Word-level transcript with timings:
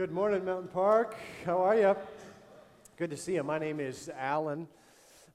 Good 0.00 0.12
morning, 0.12 0.46
Mountain 0.46 0.68
Park. 0.68 1.14
How 1.44 1.58
are 1.60 1.76
you? 1.76 1.94
Good 2.96 3.10
to 3.10 3.18
see 3.18 3.34
you. 3.34 3.42
My 3.42 3.58
name 3.58 3.80
is 3.80 4.10
Alan. 4.16 4.66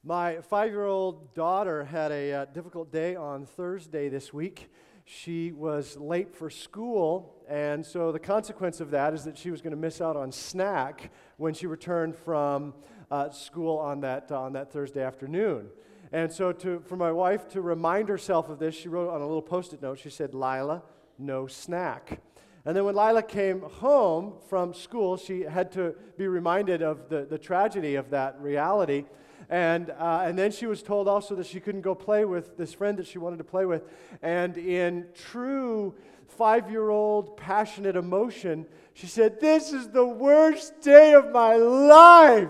My 0.03 0.37
five 0.41 0.71
year 0.71 0.85
old 0.85 1.35
daughter 1.35 1.83
had 1.83 2.11
a 2.11 2.33
uh, 2.33 2.45
difficult 2.45 2.91
day 2.91 3.15
on 3.15 3.45
Thursday 3.45 4.09
this 4.09 4.33
week. 4.33 4.71
She 5.05 5.51
was 5.51 5.97
late 5.97 6.33
for 6.33 6.49
school, 6.49 7.35
and 7.47 7.85
so 7.85 8.11
the 8.11 8.17
consequence 8.17 8.79
of 8.81 8.89
that 8.89 9.13
is 9.13 9.23
that 9.25 9.37
she 9.37 9.51
was 9.51 9.61
going 9.61 9.69
to 9.69 9.77
miss 9.77 10.01
out 10.01 10.17
on 10.17 10.31
snack 10.31 11.11
when 11.37 11.53
she 11.53 11.67
returned 11.67 12.15
from 12.15 12.73
uh, 13.11 13.29
school 13.29 13.77
on 13.77 14.01
that, 14.01 14.31
uh, 14.31 14.41
on 14.41 14.53
that 14.53 14.73
Thursday 14.73 15.03
afternoon. 15.03 15.67
And 16.11 16.31
so, 16.31 16.51
to, 16.51 16.79
for 16.79 16.95
my 16.95 17.11
wife 17.11 17.47
to 17.49 17.61
remind 17.61 18.09
herself 18.09 18.49
of 18.49 18.57
this, 18.57 18.73
she 18.73 18.89
wrote 18.89 19.11
on 19.13 19.21
a 19.21 19.27
little 19.27 19.43
post 19.43 19.73
it 19.73 19.83
note, 19.83 19.99
she 19.99 20.09
said, 20.09 20.33
Lila, 20.33 20.81
no 21.19 21.45
snack. 21.45 22.19
And 22.65 22.75
then 22.75 22.83
when 22.83 22.95
Lila 22.95 23.21
came 23.21 23.61
home 23.61 24.33
from 24.49 24.73
school, 24.73 25.17
she 25.17 25.41
had 25.41 25.71
to 25.73 25.93
be 26.17 26.27
reminded 26.27 26.81
of 26.81 27.09
the, 27.09 27.25
the 27.25 27.37
tragedy 27.37 27.93
of 27.93 28.09
that 28.09 28.41
reality. 28.41 29.05
And, 29.49 29.91
uh, 29.91 30.23
and 30.25 30.37
then 30.37 30.51
she 30.51 30.65
was 30.65 30.81
told 30.81 31.07
also 31.07 31.35
that 31.35 31.45
she 31.45 31.59
couldn't 31.59 31.81
go 31.81 31.93
play 31.93 32.25
with 32.25 32.57
this 32.57 32.73
friend 32.73 32.97
that 32.97 33.05
she 33.05 33.19
wanted 33.19 33.37
to 33.37 33.43
play 33.43 33.65
with. 33.65 33.83
And 34.23 34.57
in 34.57 35.05
true 35.13 35.93
five 36.27 36.71
year 36.71 36.89
old 36.89 37.37
passionate 37.37 37.95
emotion, 37.95 38.65
she 38.95 39.05
said, 39.05 39.39
This 39.39 39.71
is 39.71 39.89
the 39.89 40.05
worst 40.05 40.81
day 40.81 41.13
of 41.13 41.31
my 41.31 41.55
life. 41.55 42.49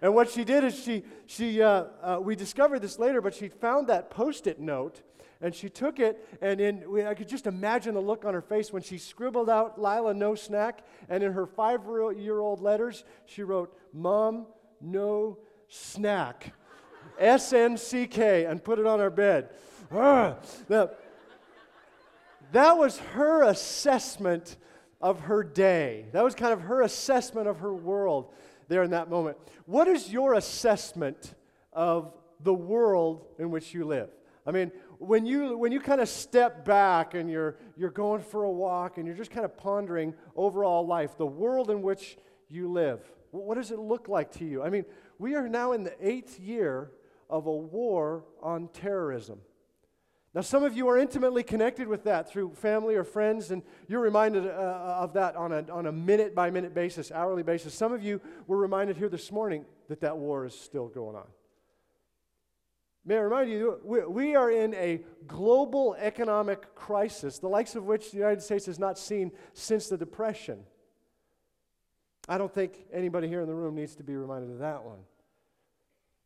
And 0.00 0.14
what 0.14 0.30
she 0.30 0.44
did 0.44 0.62
is 0.62 0.78
she, 0.78 1.02
she 1.26 1.60
uh, 1.60 1.84
uh, 2.00 2.18
we 2.22 2.36
discovered 2.36 2.80
this 2.80 2.98
later, 3.00 3.20
but 3.20 3.34
she 3.34 3.48
found 3.48 3.88
that 3.88 4.10
post 4.10 4.46
it 4.46 4.60
note 4.60 5.02
and 5.40 5.54
she 5.54 5.68
took 5.68 5.98
it, 5.98 6.38
and 6.42 6.60
in, 6.60 7.06
I 7.06 7.14
could 7.14 7.28
just 7.28 7.46
imagine 7.46 7.94
the 7.94 8.00
look 8.00 8.24
on 8.24 8.34
her 8.34 8.42
face 8.42 8.72
when 8.72 8.82
she 8.82 8.98
scribbled 8.98 9.48
out 9.48 9.80
Lila, 9.80 10.12
no 10.12 10.34
snack. 10.34 10.84
And 11.08 11.22
in 11.22 11.32
her 11.32 11.46
five 11.46 11.80
year 12.16 12.38
old 12.38 12.60
letters, 12.60 13.04
she 13.24 13.42
wrote, 13.42 13.74
Mom, 13.92 14.46
no 14.80 15.38
snack. 15.68 16.52
S 17.18 17.52
N 17.52 17.76
C 17.76 18.06
K, 18.06 18.44
and 18.44 18.62
put 18.62 18.78
it 18.78 18.86
on 18.86 19.00
our 19.00 19.10
bed. 19.10 19.50
Ah, 19.92 20.36
now, 20.68 20.90
that 22.52 22.76
was 22.76 22.98
her 22.98 23.42
assessment 23.44 24.56
of 25.00 25.20
her 25.20 25.42
day. 25.42 26.06
That 26.12 26.24
was 26.24 26.34
kind 26.34 26.52
of 26.52 26.62
her 26.62 26.82
assessment 26.82 27.48
of 27.48 27.58
her 27.58 27.74
world 27.74 28.32
there 28.68 28.82
in 28.82 28.90
that 28.90 29.08
moment. 29.10 29.36
What 29.66 29.88
is 29.88 30.12
your 30.12 30.34
assessment 30.34 31.34
of 31.72 32.14
the 32.40 32.54
world 32.54 33.26
in 33.38 33.50
which 33.50 33.74
you 33.74 33.84
live? 33.84 34.10
I 34.46 34.52
mean, 34.52 34.72
when 35.00 35.24
you, 35.24 35.56
when 35.56 35.72
you 35.72 35.80
kind 35.80 36.02
of 36.02 36.10
step 36.10 36.62
back 36.62 37.14
and 37.14 37.30
you're, 37.30 37.56
you're 37.74 37.90
going 37.90 38.20
for 38.20 38.44
a 38.44 38.50
walk 38.50 38.98
and 38.98 39.06
you're 39.06 39.16
just 39.16 39.30
kind 39.30 39.46
of 39.46 39.56
pondering 39.56 40.14
overall 40.36 40.86
life, 40.86 41.16
the 41.16 41.26
world 41.26 41.70
in 41.70 41.80
which 41.80 42.18
you 42.50 42.70
live, 42.70 43.00
what 43.30 43.54
does 43.54 43.70
it 43.70 43.78
look 43.78 44.08
like 44.08 44.30
to 44.32 44.44
you? 44.44 44.62
I 44.62 44.68
mean, 44.68 44.84
we 45.18 45.34
are 45.36 45.48
now 45.48 45.72
in 45.72 45.84
the 45.84 45.94
eighth 46.06 46.38
year 46.38 46.90
of 47.30 47.46
a 47.46 47.52
war 47.52 48.24
on 48.42 48.68
terrorism. 48.68 49.40
Now, 50.34 50.42
some 50.42 50.64
of 50.64 50.76
you 50.76 50.86
are 50.88 50.98
intimately 50.98 51.44
connected 51.44 51.88
with 51.88 52.04
that 52.04 52.30
through 52.30 52.52
family 52.52 52.94
or 52.94 53.02
friends, 53.02 53.50
and 53.52 53.62
you're 53.88 54.02
reminded 54.02 54.46
uh, 54.46 54.50
of 54.50 55.14
that 55.14 55.34
on 55.34 55.50
a, 55.50 55.64
on 55.72 55.86
a 55.86 55.92
minute 55.92 56.34
by 56.34 56.50
minute 56.50 56.74
basis, 56.74 57.10
hourly 57.10 57.42
basis. 57.42 57.72
Some 57.72 57.94
of 57.94 58.02
you 58.02 58.20
were 58.46 58.58
reminded 58.58 58.98
here 58.98 59.08
this 59.08 59.32
morning 59.32 59.64
that 59.88 60.02
that 60.02 60.18
war 60.18 60.44
is 60.44 60.54
still 60.54 60.88
going 60.88 61.16
on. 61.16 61.26
May 63.04 63.16
I 63.16 63.20
remind 63.20 63.50
you, 63.50 63.80
we, 63.82 64.34
are 64.34 64.50
in 64.50 64.74
a 64.74 65.00
global 65.26 65.96
economic 65.98 66.74
crisis, 66.74 67.38
the 67.38 67.48
likes 67.48 67.74
of 67.74 67.84
which 67.84 68.10
the 68.10 68.18
United 68.18 68.42
States 68.42 68.66
has 68.66 68.78
not 68.78 68.98
seen 68.98 69.32
since 69.54 69.88
the 69.88 69.96
Depression. 69.96 70.60
I 72.28 72.36
don't 72.36 72.52
think 72.52 72.84
anybody 72.92 73.26
here 73.26 73.40
in 73.40 73.48
the 73.48 73.54
room 73.54 73.74
needs 73.74 73.96
to 73.96 74.02
be 74.02 74.14
reminded 74.16 74.50
of 74.50 74.58
that 74.58 74.84
one. 74.84 74.98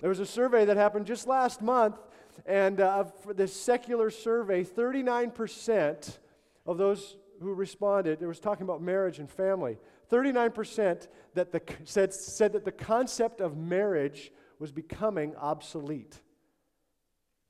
There 0.01 0.09
was 0.09 0.19
a 0.19 0.27
survey 0.27 0.65
that 0.65 0.77
happened 0.77 1.07
just 1.07 1.29
last 1.29 1.63
month, 1.63 1.97
and 2.45 2.81
uh, 2.81 3.05
for 3.05 3.33
this 3.33 3.55
secular 3.55 4.11
survey, 4.11 4.65
39% 4.65 6.19
of 6.67 6.77
those 6.77 7.17
who 7.41 7.55
responded, 7.55 8.21
it 8.21 8.27
was 8.27 8.41
talking 8.41 8.65
about 8.65 8.83
marriage 8.83 9.21
and 9.21 9.31
family, 9.31 9.79
39% 10.11 11.07
that 11.35 11.53
the, 11.53 11.63
said, 11.85 12.13
said 12.13 12.53
that 12.53 12.65
the 12.65 12.73
concept 12.73 13.41
of 13.41 13.57
marriage 13.57 14.33
was 14.59 14.73
becoming 14.73 15.37
obsolete. 15.37 16.21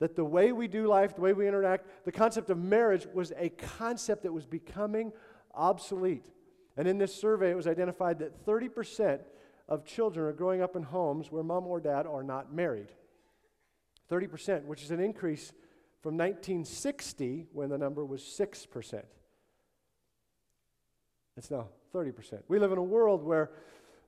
That 0.05 0.17
the 0.17 0.25
way 0.25 0.53
we 0.53 0.69
do 0.69 0.87
life, 0.87 1.15
the 1.15 1.23
way 1.23 1.33
we 1.33 1.49
interact, 1.49 1.87
the 2.05 2.13
concept 2.13 2.51
of 2.51 2.59
marriage 2.59 3.07
was 3.15 3.33
a 3.39 3.49
concept 3.49 4.25
that 4.25 4.33
was 4.35 4.45
becoming 4.45 5.15
obsolete. 5.55 6.27
And 6.77 6.87
in 6.87 6.99
this 6.99 7.15
survey, 7.15 7.53
it 7.53 7.57
was 7.57 7.67
identified 7.67 8.19
that 8.19 8.45
30% 8.45 9.21
of 9.67 9.87
children 9.87 10.27
are 10.27 10.35
growing 10.35 10.61
up 10.61 10.77
in 10.77 10.83
homes 10.83 11.33
where 11.33 11.43
mom 11.43 11.67
or 11.67 11.81
dad 11.81 12.07
are 12.07 12.23
not 12.23 12.53
married. 12.53 12.93
30%, 14.13 14.67
which 14.67 14.83
is 14.83 14.91
an 14.91 15.01
increase 15.01 15.55
from 16.03 16.19
1960 16.19 17.47
when 17.55 17.71
the 17.71 17.79
number 17.79 18.05
was 18.05 18.21
6%. 18.21 19.03
It's 21.39 21.51
now 21.51 21.69
30%. 21.95 22.43
We 22.47 22.59
live 22.59 22.73
in 22.73 22.79
a 22.79 22.83
world 22.83 23.23
where 23.23 23.53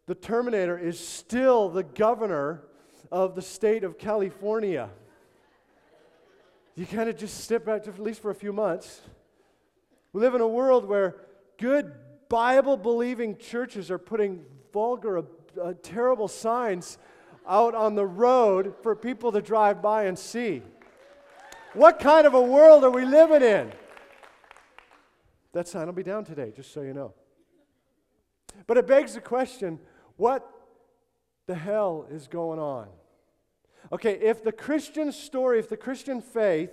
the 0.04 0.14
Terminator 0.14 0.78
is 0.78 1.00
still 1.00 1.70
the 1.70 1.84
governor 1.84 2.64
of 3.10 3.34
the 3.34 3.40
state 3.40 3.82
of 3.82 3.96
California 3.96 4.90
you 6.76 6.84
kind 6.84 7.08
of 7.08 7.16
just 7.16 7.40
step 7.40 7.64
back, 7.64 7.88
at 7.88 7.98
least 7.98 8.20
for 8.20 8.30
a 8.30 8.34
few 8.34 8.52
months. 8.52 9.00
We 10.12 10.20
live 10.20 10.34
in 10.34 10.42
a 10.42 10.48
world 10.48 10.86
where 10.86 11.16
good 11.56 11.92
Bible 12.28 12.76
believing 12.76 13.38
churches 13.38 13.90
are 13.90 13.98
putting 13.98 14.44
vulgar, 14.72 15.18
uh, 15.18 15.22
uh, 15.60 15.74
terrible 15.82 16.28
signs 16.28 16.98
out 17.48 17.74
on 17.74 17.94
the 17.94 18.04
road 18.04 18.74
for 18.82 18.94
people 18.94 19.32
to 19.32 19.40
drive 19.40 19.80
by 19.80 20.04
and 20.04 20.18
see. 20.18 20.62
What 21.72 21.98
kind 21.98 22.26
of 22.26 22.34
a 22.34 22.40
world 22.40 22.84
are 22.84 22.90
we 22.90 23.06
living 23.06 23.42
in? 23.42 23.72
That 25.52 25.68
sign 25.68 25.86
will 25.86 25.94
be 25.94 26.02
down 26.02 26.24
today, 26.24 26.52
just 26.54 26.74
so 26.74 26.82
you 26.82 26.92
know. 26.92 27.14
But 28.66 28.76
it 28.76 28.86
begs 28.86 29.14
the 29.14 29.20
question 29.22 29.78
what 30.16 30.46
the 31.46 31.54
hell 31.54 32.06
is 32.10 32.26
going 32.26 32.58
on? 32.58 32.88
Okay, 33.92 34.18
if 34.20 34.42
the 34.42 34.52
Christian 34.52 35.12
story, 35.12 35.58
if 35.58 35.68
the 35.68 35.76
Christian 35.76 36.20
faith 36.20 36.70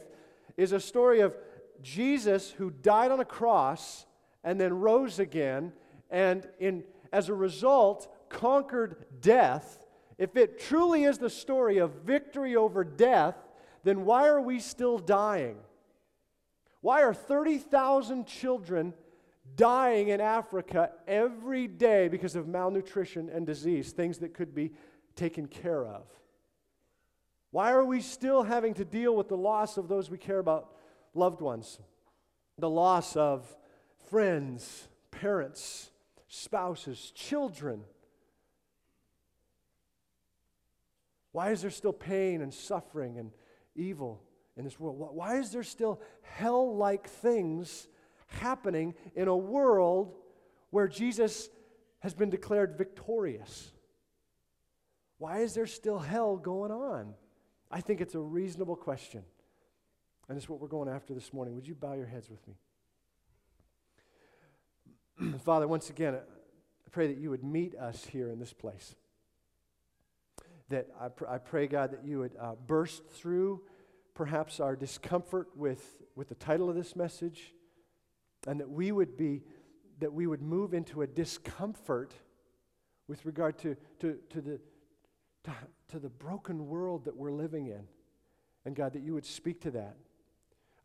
is 0.57 0.72
a 0.72 0.79
story 0.79 1.19
of 1.19 1.38
Jesus 1.81 2.51
who 2.51 2.72
died 2.72 3.12
on 3.12 3.19
a 3.19 3.25
cross 3.25 4.06
and 4.44 4.59
then 4.59 4.74
rose 4.74 5.19
again, 5.19 5.73
and 6.09 6.47
in, 6.59 6.84
as 7.12 7.29
a 7.29 7.34
result 7.34 8.12
conquered 8.29 9.06
death, 9.22 9.85
if 10.18 10.35
it 10.35 10.59
truly 10.59 11.03
is 11.03 11.18
the 11.18 11.29
story 11.29 11.78
of 11.78 11.91
victory 12.06 12.56
over 12.56 12.84
death, 12.84 13.35
then 13.84 14.06
why 14.06 14.28
are 14.28 14.41
we 14.41 14.59
still 14.59 14.97
dying? 14.97 15.57
Why 16.81 17.03
are 17.03 17.13
30,000 17.13 18.25
children 18.25 18.94
dying 19.56 20.09
in 20.09 20.19
Africa 20.19 20.91
every 21.07 21.68
day 21.68 22.07
because 22.07 22.35
of 22.35 22.47
malnutrition 22.47 23.29
and 23.29 23.46
disease, 23.46 23.91
things 23.91 24.18
that 24.19 24.34
could 24.34 24.53
be 24.56 24.72
taken 25.16 25.47
care 25.47 25.85
of? 25.85 26.03
Why 27.53 27.72
are 27.72 27.86
we 27.86 28.02
still 28.02 28.41
having 28.41 28.74
to 28.74 28.84
deal 28.84 29.16
with 29.16 29.28
the 29.28 29.38
loss 29.38 29.78
of 29.78 29.88
those 29.88 30.09
we 30.09 30.18
care 30.18 30.40
about, 30.40 30.72
loved 31.14 31.40
ones? 31.40 31.80
The 32.58 32.68
loss 32.68 33.16
of 33.16 33.46
friends, 34.09 34.88
parents, 35.12 35.91
spouses, 36.28 37.12
children. 37.14 37.81
Why 41.31 41.52
is 41.52 41.62
there 41.62 41.69
still 41.69 41.94
pain 41.94 42.41
and 42.41 42.52
suffering 42.52 43.19
and 43.19 43.30
evil 43.75 44.24
in 44.58 44.64
this 44.64 44.80
world? 44.80 44.97
Why 44.97 45.38
is 45.38 45.52
there 45.52 45.62
still 45.62 46.02
hell 46.24 46.75
like 46.75 47.08
things 47.08 47.88
happening 48.25 48.96
in 49.14 49.28
a 49.28 49.38
world 49.38 50.16
where 50.72 50.88
Jesus 50.88 51.50
has 52.00 52.16
been 52.16 52.32
declared 52.32 52.79
victorious? 52.79 53.72
Why 55.20 55.41
is 55.41 55.53
there 55.53 55.67
still 55.67 56.00
hell 56.00 56.35
going 56.35 56.72
on? 56.72 57.14
I 57.73 57.81
think 57.81 58.02
it's 58.02 58.14
a 58.14 58.20
reasonable 58.20 58.75
question. 58.75 59.23
And 60.29 60.37
it's 60.37 60.47
what 60.47 60.61
we're 60.61 60.67
going 60.67 60.87
after 60.87 61.16
this 61.16 61.34
morning. 61.34 61.55
Would 61.55 61.67
you 61.67 61.73
bow 61.73 61.93
your 61.93 62.05
heads 62.05 62.29
with 62.29 62.47
me? 65.28 65.34
Father, 65.43 65.67
once 65.67 65.90
again, 65.90 66.14
I 66.14 66.90
pray 66.91 67.08
that 67.08 67.17
you 67.17 67.31
would 67.31 67.43
meet 67.43 67.75
us 67.75 68.05
here 68.05 68.29
in 68.29 68.37
this 68.37 68.53
place. 68.53 68.93
That 70.70 70.85
I, 71.02 71.08
pr- 71.08 71.28
I 71.28 71.40
pray, 71.40 71.66
God, 71.66 71.93
that 71.93 72.05
you 72.05 72.20
would 72.20 72.35
uh, 72.40 72.53
burst 72.67 73.09
through 73.09 73.64
perhaps 74.14 74.59
our 74.59 74.76
discomfort 74.76 75.47
with, 75.55 75.84
with 76.16 76.29
the 76.29 76.35
title 76.35 76.69
of 76.69 76.76
this 76.76 76.96
message, 76.96 77.55
and 78.46 78.59
that 78.59 78.69
we 78.69 78.91
would 78.91 79.17
be, 79.17 79.41
that 79.99 80.14
we 80.14 80.28
would 80.28 80.43
move 80.43 80.76
into 80.76 81.02
a 81.02 81.08
discomfort 81.08 82.14
with 83.08 83.26
regard 83.26 83.58
to, 83.58 83.76
to, 83.99 84.19
to 84.29 84.41
the 84.41 84.59
to, 85.43 85.51
to 85.90 85.99
the 85.99 86.09
broken 86.09 86.67
world 86.67 87.05
that 87.05 87.16
we're 87.16 87.31
living 87.31 87.67
in. 87.67 87.84
And 88.66 88.75
God, 88.75 88.93
that 88.93 89.01
you 89.01 89.13
would 89.13 89.25
speak 89.25 89.61
to 89.61 89.72
that. 89.72 89.95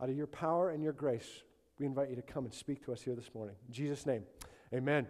Out 0.00 0.08
of 0.08 0.16
your 0.16 0.26
power 0.26 0.70
and 0.70 0.82
your 0.82 0.93
grace, 0.93 1.43
we 1.78 1.87
invite 1.87 2.10
you 2.10 2.16
to 2.16 2.22
come 2.22 2.44
and 2.44 2.55
speak 2.55 2.84
to 2.84 2.93
us 2.93 3.02
here 3.02 3.14
this 3.14 3.31
morning. 3.34 3.56
In 3.66 3.75
Jesus' 3.75 4.06
name, 4.06 4.25
amen. 4.72 5.06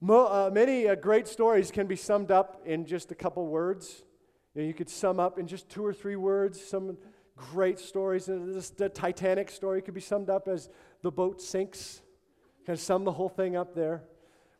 Mo, 0.00 0.26
uh, 0.26 0.50
many 0.52 0.88
uh, 0.88 0.96
great 0.96 1.28
stories 1.28 1.70
can 1.70 1.86
be 1.86 1.94
summed 1.94 2.32
up 2.32 2.60
in 2.64 2.86
just 2.86 3.12
a 3.12 3.14
couple 3.14 3.46
words. 3.46 4.02
You, 4.54 4.62
know, 4.62 4.68
you 4.68 4.74
could 4.74 4.88
sum 4.88 5.20
up 5.20 5.38
in 5.38 5.46
just 5.46 5.68
two 5.68 5.84
or 5.84 5.92
three 5.92 6.16
words 6.16 6.60
some 6.60 6.96
great 7.36 7.78
stories. 7.78 8.26
The 8.26 8.90
Titanic 8.92 9.50
story 9.50 9.80
could 9.80 9.94
be 9.94 10.00
summed 10.00 10.28
up 10.28 10.48
as 10.48 10.68
the 11.02 11.10
boat 11.10 11.40
sinks. 11.40 12.02
Of 12.68 12.78
sum 12.78 13.04
the 13.04 13.12
whole 13.12 13.28
thing 13.28 13.56
up 13.56 13.74
there. 13.74 14.02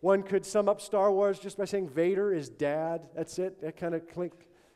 One 0.03 0.25
could 0.25 0.45
sum 0.45 0.69
up 0.69 0.81
Star 0.81 1.13
Wars 1.13 1.39
just 1.39 1.57
by 1.57 1.65
saying 1.65 1.89
Vader 1.89 2.35
is 2.35 2.49
dad. 2.49 3.03
That's 3.15 3.39
it. 3.39 3.61
That 3.63 3.77
kind 3.77 3.95
of 3.95 4.09
clink, 4.09 4.33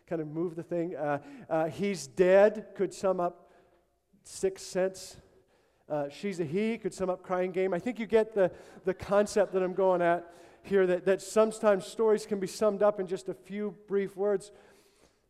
kind 0.07 0.23
of 0.23 0.29
move 0.29 0.55
the 0.55 0.63
thing. 0.63 0.95
Uh, 0.95 1.19
uh, 1.51 1.67
he's 1.67 2.07
dead 2.07 2.69
could 2.77 2.95
sum 2.95 3.19
up 3.19 3.51
Sixth 4.23 4.65
Sense. 4.65 5.17
Uh, 5.89 6.09
she's 6.11 6.39
a 6.39 6.45
he 6.45 6.79
could 6.79 6.95
sum 6.95 7.11
up 7.11 7.25
Crying 7.25 7.51
Game. 7.51 7.75
I 7.75 7.81
think 7.81 7.99
you 7.99 8.07
get 8.07 8.37
the, 8.37 8.53
the 8.85 8.95
concept 8.95 9.53
that 9.55 9.65
I'm 9.65 9.75
going 9.75 10.01
at 10.01 10.33
here 10.63 10.87
that, 10.87 11.05
that 11.07 11.21
sometimes 11.21 11.89
stories 11.89 12.25
can 12.25 12.39
be 12.39 12.47
summed 12.47 12.85
up 12.85 13.01
in 13.01 13.09
just 13.09 13.29
a 13.29 13.35
few 13.35 13.75
brief 13.89 14.17
words. 14.17 14.53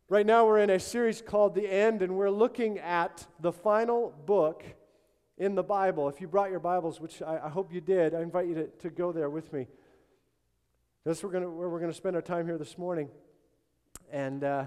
Right 0.09 0.27
now, 0.27 0.45
we're 0.45 0.59
in 0.59 0.69
a 0.69 0.79
series 0.79 1.23
called 1.23 1.55
The 1.55 1.67
End, 1.67 2.03
and 2.03 2.15
we're 2.15 2.29
looking 2.29 2.77
at 2.77 3.25
the 3.39 3.51
final 3.51 4.13
book 4.27 4.63
in 5.39 5.55
the 5.55 5.63
Bible. 5.63 6.07
If 6.07 6.21
you 6.21 6.27
brought 6.27 6.51
your 6.51 6.59
Bibles, 6.59 7.01
which 7.01 7.23
I, 7.23 7.39
I 7.45 7.49
hope 7.49 7.73
you 7.73 7.81
did, 7.81 8.13
I 8.13 8.21
invite 8.21 8.47
you 8.47 8.53
to, 8.53 8.67
to 8.67 8.89
go 8.91 9.11
there 9.11 9.31
with 9.31 9.51
me. 9.51 9.67
We're 11.07 11.29
gonna, 11.29 11.49
where 11.49 11.69
we're 11.69 11.79
going 11.79 11.89
to 11.89 11.95
spend 11.95 12.17
our 12.17 12.21
time 12.21 12.45
here 12.45 12.57
this 12.57 12.77
morning. 12.77 13.07
And 14.11 14.43
uh, 14.43 14.65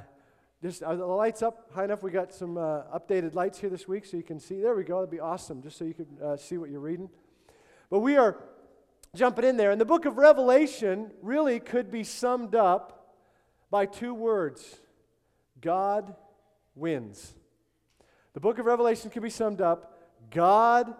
just 0.62 0.82
are 0.82 0.96
the 0.96 1.04
lights 1.04 1.42
up 1.42 1.70
high 1.75 1.84
enough? 1.84 2.02
We 2.02 2.10
got 2.10 2.32
some 2.32 2.56
uh, 2.56 2.84
updated 2.94 3.34
lights 3.34 3.58
here 3.58 3.69
this 3.69 3.87
week 3.87 4.06
so 4.06 4.16
you 4.16 4.22
can 4.22 4.40
see. 4.40 4.58
There 4.58 4.75
we 4.75 4.82
go. 4.82 5.00
That'd 5.00 5.10
be 5.10 5.20
awesome, 5.20 5.60
just 5.60 5.76
so 5.76 5.84
you 5.84 5.92
could 5.92 6.08
uh, 6.25 6.38
see 6.38 6.56
what 6.56 6.70
you're 6.70 6.81
reading. 6.81 7.10
But 7.90 7.98
we 7.98 8.16
are 8.16 8.38
jumping 9.14 9.44
in 9.44 9.58
there. 9.58 9.70
And 9.70 9.78
the 9.78 9.84
book 9.84 10.06
of 10.06 10.16
Revelation 10.16 11.10
really 11.20 11.60
could 11.60 11.90
be 11.90 12.04
summed 12.04 12.54
up 12.54 13.16
by 13.70 13.84
two 13.84 14.14
words 14.14 14.78
God 15.60 16.16
wins. 16.75 17.34
The 18.32 18.40
book 18.40 18.58
of 18.58 18.64
Revelation 18.64 19.10
can 19.10 19.22
be 19.22 19.28
summed 19.28 19.60
up 19.60 20.08
God 20.31 20.94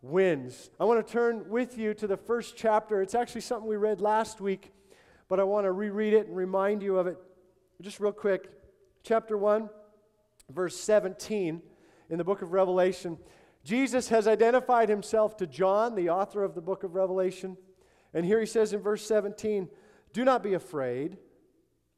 wins. 0.00 0.70
I 0.80 0.84
want 0.84 1.06
to 1.06 1.12
turn 1.12 1.50
with 1.50 1.76
you 1.76 1.92
to 1.92 2.06
the 2.06 2.16
first 2.16 2.56
chapter. 2.56 3.02
It's 3.02 3.14
actually 3.14 3.42
something 3.42 3.68
we 3.68 3.76
read 3.76 4.00
last 4.00 4.40
week, 4.40 4.72
but 5.28 5.38
I 5.38 5.44
want 5.44 5.64
to 5.64 5.72
reread 5.72 6.14
it 6.14 6.26
and 6.26 6.36
remind 6.36 6.82
you 6.82 6.98
of 6.98 7.06
it 7.06 7.18
just 7.80 8.00
real 8.00 8.12
quick. 8.12 8.50
Chapter 9.02 9.36
1, 9.36 9.68
verse 10.50 10.76
17 10.76 11.62
in 12.10 12.18
the 12.18 12.24
book 12.24 12.42
of 12.42 12.52
Revelation. 12.52 13.18
Jesus 13.64 14.08
has 14.08 14.26
identified 14.26 14.88
himself 14.88 15.36
to 15.36 15.46
John, 15.46 15.94
the 15.94 16.10
author 16.10 16.42
of 16.42 16.54
the 16.54 16.60
book 16.60 16.84
of 16.84 16.94
Revelation. 16.94 17.56
And 18.14 18.24
here 18.24 18.40
he 18.40 18.46
says 18.46 18.72
in 18.72 18.80
verse 18.80 19.06
17, 19.06 19.68
Do 20.12 20.24
not 20.24 20.42
be 20.42 20.54
afraid. 20.54 21.18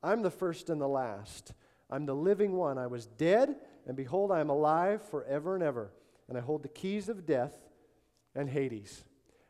I'm 0.02 0.22
the 0.22 0.30
first 0.30 0.70
and 0.70 0.80
the 0.80 0.88
last. 0.88 1.52
I'm 1.90 2.06
the 2.06 2.14
living 2.14 2.52
one. 2.52 2.78
I 2.78 2.86
was 2.86 3.06
dead, 3.06 3.56
and 3.86 3.96
behold, 3.96 4.32
I 4.32 4.40
am 4.40 4.50
alive 4.50 5.02
forever 5.08 5.54
and 5.54 5.62
ever. 5.62 5.92
And 6.28 6.36
I 6.38 6.40
hold 6.40 6.62
the 6.62 6.68
keys 6.68 7.08
of 7.08 7.26
death 7.26 7.56
and 8.34 8.48
Hades. 8.48 9.04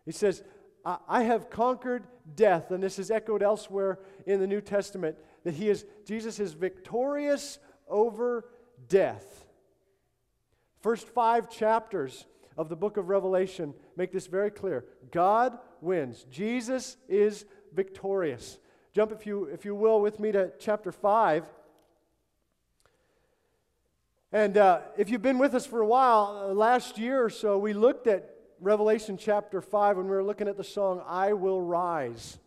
He 0.05 0.13
says, 0.13 0.43
I 0.85 1.25
have 1.25 1.51
conquered 1.51 2.07
death. 2.35 2.71
And 2.71 2.83
this 2.83 2.99
is 2.99 3.11
echoed 3.11 3.43
elsewhere 3.43 3.99
in 4.27 4.41
the 4.41 4.47
New 4.47 4.61
Testament 4.61 5.17
that 5.45 5.55
he 5.55 5.69
is, 5.69 5.85
Jesus 6.07 6.41
is 6.41 6.53
victorious 6.53 7.59
over 7.89 8.47
death. 8.89 9.47
First 10.81 11.09
five 11.09 11.51
chapters 11.51 12.27
of 12.57 12.69
the 12.69 12.77
book 12.77 12.97
of 12.97 13.09
Revelation 13.09 13.75
make 13.97 14.13
this 14.13 14.27
very 14.27 14.51
clear. 14.51 14.85
God 15.11 15.59
wins. 15.81 16.25
Jesus 16.31 16.97
is 17.09 17.45
victorious. 17.75 18.59
Jump, 18.93 19.13
if 19.13 19.27
you, 19.27 19.45
if 19.45 19.65
you 19.65 19.75
will, 19.75 20.01
with 20.01 20.19
me 20.19 20.33
to 20.33 20.53
chapter 20.59 20.91
5. 20.91 21.45
And 24.33 24.57
uh, 24.57 24.81
if 24.97 25.11
you've 25.11 25.23
been 25.23 25.39
with 25.39 25.55
us 25.55 25.67
for 25.67 25.81
a 25.81 25.87
while, 25.87 26.49
uh, 26.51 26.55
last 26.55 26.99
year 26.99 27.23
or 27.23 27.31
so, 27.31 27.59
we 27.59 27.73
looked 27.73 28.07
at 28.07 28.30
Revelation 28.61 29.17
chapter 29.17 29.63
5 29.63 29.97
when 29.97 30.07
we 30.07 30.13
were 30.13 30.23
looking 30.23 30.47
at 30.47 30.59
the 30.59 30.65
song, 30.65 31.03
I 31.07 31.33
Will 31.33 31.63
Rise. 31.63 32.39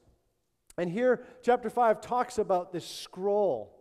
And 0.78 0.90
here, 0.90 1.24
chapter 1.42 1.70
5 1.70 2.02
talks 2.02 2.38
about 2.38 2.72
this 2.72 2.88
scroll 2.88 3.76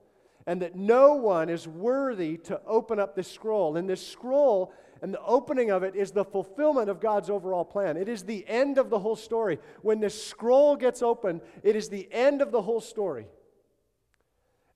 and 0.46 0.62
that 0.62 0.74
no 0.74 1.14
one 1.14 1.48
is 1.48 1.68
worthy 1.68 2.36
to 2.38 2.60
open 2.66 2.98
up 2.98 3.14
this 3.14 3.30
scroll. 3.30 3.76
And 3.76 3.88
this 3.88 4.06
scroll 4.06 4.72
and 5.02 5.12
the 5.12 5.20
opening 5.20 5.70
of 5.70 5.82
it 5.82 5.94
is 5.94 6.10
the 6.10 6.24
fulfillment 6.24 6.88
of 6.88 7.00
God's 7.00 7.28
overall 7.28 7.64
plan. 7.64 7.96
It 7.96 8.08
is 8.08 8.22
the 8.22 8.46
end 8.48 8.78
of 8.78 8.88
the 8.88 8.98
whole 8.98 9.16
story. 9.16 9.58
When 9.82 10.00
this 10.00 10.26
scroll 10.26 10.76
gets 10.76 11.02
open, 11.02 11.40
it 11.62 11.76
is 11.76 11.88
the 11.88 12.08
end 12.10 12.40
of 12.40 12.50
the 12.50 12.62
whole 12.62 12.80
story. 12.80 13.26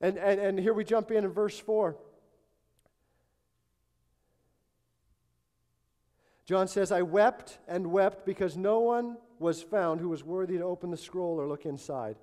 And, 0.01 0.19
and, 0.19 0.39
and 0.39 0.59
here 0.59 0.75
we 0.75 0.85
jump 0.85 1.11
in 1.11 1.25
in 1.25 1.31
verse 1.31 1.59
4. 1.59 1.97
John 6.47 6.69
says, 6.69 6.93
I 6.93 7.03
wept 7.03 7.59
and 7.67 7.89
wept 7.89 8.25
because 8.25 8.57
no 8.57 8.79
one 8.79 9.17
was 9.39 9.63
found 9.63 10.01
who 10.01 10.09
was 10.09 10.25
worthy 10.25 10.59
to 10.59 10.65
open 10.65 10.91
the 10.91 10.97
scroll 10.97 11.41
or 11.41 11.49
look 11.49 11.67
inside. 11.67 12.17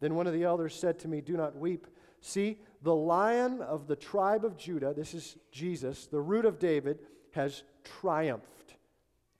Then 0.00 0.14
one 0.14 0.26
of 0.26 0.32
the 0.32 0.42
elders 0.42 0.74
said 0.74 0.98
to 1.00 1.08
me, 1.08 1.20
Do 1.20 1.36
not 1.36 1.56
weep. 1.56 1.86
See, 2.20 2.58
the 2.82 2.94
lion 2.94 3.60
of 3.60 3.86
the 3.86 3.96
tribe 3.96 4.44
of 4.44 4.56
Judah, 4.56 4.94
this 4.94 5.12
is 5.14 5.36
Jesus, 5.52 6.06
the 6.06 6.20
root 6.20 6.44
of 6.44 6.58
David, 6.58 6.98
has 7.32 7.62
triumphed. 7.84 8.76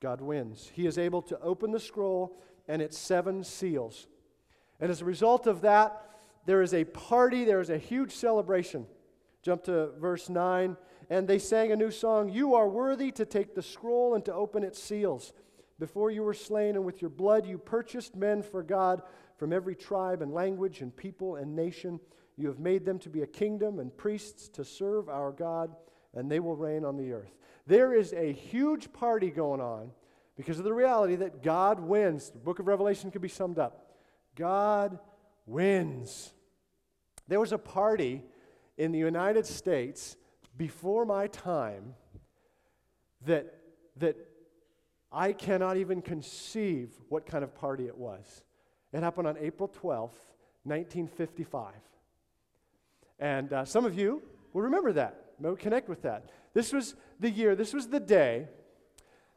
God 0.01 0.21
wins. 0.21 0.71
He 0.75 0.87
is 0.87 0.99
able 0.99 1.23
to 1.23 1.41
open 1.41 1.71
the 1.71 1.81
scroll 1.81 2.37
and 2.69 2.83
its 2.83 2.99
seven 2.99 3.43
seals. 3.43 4.09
And 4.79 4.91
as 4.91 5.01
a 5.01 5.07
result 5.07 5.47
of 5.47 5.63
that, 5.63 6.11
there 6.45 6.61
is 6.61 6.75
a 6.75 6.85
party, 6.85 7.45
there 7.45 7.61
is 7.61 7.71
a 7.71 7.79
huge 7.79 8.13
celebration. 8.13 8.87
Jump 9.43 9.65
to 9.65 9.91
verse 9.99 10.29
9 10.29 10.77
and 11.13 11.29
they 11.29 11.39
sang 11.39 11.73
a 11.73 11.77
new 11.77 11.91
song 11.91 12.31
You 12.31 12.55
are 12.55 12.67
worthy 12.67 13.11
to 13.13 13.27
take 13.27 13.55
the 13.55 13.63
scroll 13.63 14.15
and 14.15 14.25
to 14.25 14.33
open 14.33 14.65
its 14.65 14.83
seals. 14.83 15.35
Before 15.79 16.11
you 16.11 16.23
were 16.23 16.33
slain, 16.33 16.75
and 16.75 16.87
with 16.87 17.03
your 17.03 17.11
blood 17.11 17.45
you 17.45 17.59
purchased 17.59 18.17
men 18.17 18.43
for 18.43 18.63
God 18.63 19.03
from 19.37 19.53
every 19.53 19.75
tribe 19.75 20.23
and 20.23 20.33
language 20.33 20.81
and 20.81 20.97
people 20.97 21.37
and 21.37 21.55
nation. 21.55 22.01
You 22.37 22.49
have 22.49 22.61
made 22.61 22.87
them 22.87 22.99
to 23.01 23.11
be 23.11 23.21
a 23.21 23.27
kingdom 23.27 23.79
and 23.79 23.95
priests 23.95 24.49
to 24.51 24.65
serve 24.65 25.11
our 25.11 25.33
God, 25.33 25.75
and 26.15 26.31
they 26.31 26.41
will 26.41 26.57
reign 26.57 26.85
on 26.85 26.97
the 26.97 27.13
earth. 27.13 27.37
There 27.67 27.93
is 27.93 28.15
a 28.15 28.33
huge 28.33 28.91
party 28.95 29.31
going 29.31 29.61
on 29.61 29.91
because 30.35 30.59
of 30.59 30.65
the 30.65 30.73
reality 30.73 31.17
that 31.17 31.43
God 31.43 31.79
wins. 31.79 32.31
The 32.31 32.39
book 32.39 32.59
of 32.59 32.67
Revelation 32.67 33.11
can 33.11 33.21
be 33.21 33.29
summed 33.29 33.59
up 33.59 33.87
God 34.35 34.99
wins. 35.45 36.33
There 37.29 37.41
was 37.41 37.53
a 37.53 37.59
party 37.59 38.23
in 38.77 38.93
the 38.93 38.99
United 38.99 39.47
States 39.47 40.17
before 40.57 41.05
my 41.05 41.27
time 41.27 41.95
that, 43.27 43.55
that 43.97 44.17
I 45.11 45.33
cannot 45.33 45.77
even 45.77 46.03
conceive 46.03 46.91
what 47.09 47.27
kind 47.27 47.45
of 47.45 47.55
party 47.55 47.87
it 47.87 47.97
was. 47.97 48.43
It 48.93 49.03
happened 49.03 49.29
on 49.29 49.37
April 49.39 49.69
12th, 49.69 50.19
1955. 50.65 51.75
And 53.19 53.53
uh, 53.53 53.65
some 53.65 53.85
of 53.85 53.97
you 53.97 54.23
will 54.53 54.63
remember 54.63 54.93
that, 54.95 55.33
will 55.39 55.57
connect 55.57 55.89
with 55.89 56.03
that. 56.03 56.31
This 56.55 56.73
was 56.73 56.95
the 57.21 57.31
year, 57.31 57.55
this 57.55 57.73
was 57.73 57.89
the 57.89 58.01
day 58.01 58.49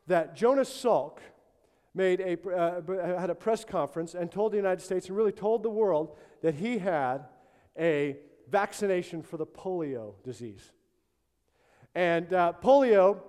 that 0.07 0.35
Jonas 0.35 0.69
Salk 0.69 1.19
made 1.93 2.19
a, 2.19 2.37
uh, 2.49 3.19
had 3.19 3.29
a 3.29 3.35
press 3.35 3.63
conference 3.63 4.13
and 4.15 4.31
told 4.31 4.51
the 4.51 4.57
United 4.57 4.81
States 4.81 5.07
and 5.07 5.15
really 5.15 5.31
told 5.31 5.63
the 5.63 5.69
world 5.69 6.15
that 6.41 6.55
he 6.55 6.77
had 6.77 7.25
a 7.79 8.17
vaccination 8.49 9.21
for 9.21 9.37
the 9.37 9.45
polio 9.45 10.13
disease. 10.23 10.71
And 11.93 12.33
uh, 12.33 12.53
polio 12.61 13.21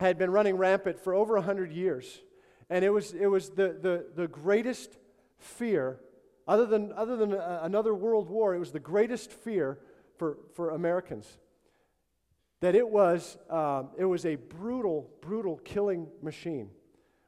had 0.00 0.18
been 0.18 0.30
running 0.30 0.56
rampant 0.56 0.98
for 0.98 1.14
over 1.14 1.34
100 1.34 1.72
years. 1.72 2.20
And 2.68 2.84
it 2.84 2.90
was, 2.90 3.12
it 3.12 3.26
was 3.26 3.50
the, 3.50 3.76
the, 3.80 4.06
the 4.14 4.28
greatest 4.28 4.98
fear, 5.38 6.00
other 6.48 6.66
than, 6.66 6.92
other 6.94 7.16
than 7.16 7.32
a, 7.32 7.60
another 7.62 7.94
world 7.94 8.28
war, 8.28 8.54
it 8.54 8.58
was 8.58 8.72
the 8.72 8.80
greatest 8.80 9.32
fear 9.32 9.78
for, 10.16 10.38
for 10.54 10.70
Americans. 10.70 11.38
That 12.60 12.74
it 12.74 12.88
was, 12.88 13.38
um, 13.50 13.90
it 13.96 14.04
was 14.04 14.24
a 14.24 14.36
brutal, 14.36 15.10
brutal 15.20 15.58
killing 15.58 16.08
machine. 16.22 16.70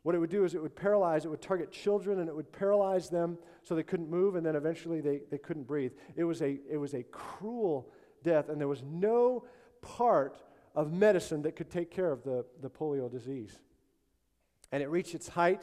What 0.05 0.15
it 0.15 0.19
would 0.19 0.31
do 0.31 0.45
is 0.45 0.55
it 0.55 0.61
would 0.61 0.77
paralyze, 0.77 1.25
it 1.25 1.29
would 1.29 1.41
target 1.41 1.73
children 1.73 2.21
and 2.21 2.29
it 2.29 2.37
would 2.37 2.53
paralyze 2.53 3.09
them 3.09 3.39
so 3.63 3.75
they 3.75 3.83
couldn't 3.83 4.11
move 4.11 4.37
and 4.37 4.45
then 4.45 4.55
eventually 4.55 5.01
they, 5.01 5.23
they 5.31 5.39
couldn't 5.39 5.67
breathe. 5.67 5.93
It 6.15 6.25
was, 6.25 6.43
a, 6.43 6.59
it 6.71 6.77
was 6.77 6.93
a 6.93 7.05
cruel 7.05 7.91
death 8.23 8.51
and 8.51 8.61
there 8.61 8.69
was 8.69 8.83
no 8.83 9.47
part 9.81 10.43
of 10.75 10.93
medicine 10.93 11.41
that 11.43 11.57
could 11.57 11.71
take 11.71 11.91
care 11.91 12.13
of 12.13 12.23
the, 12.23 12.45
the 12.61 12.69
polio 12.69 13.11
disease. 13.11 13.59
And 14.73 14.83
it 14.83 14.91
reached 14.91 15.15
its 15.15 15.27
height 15.27 15.63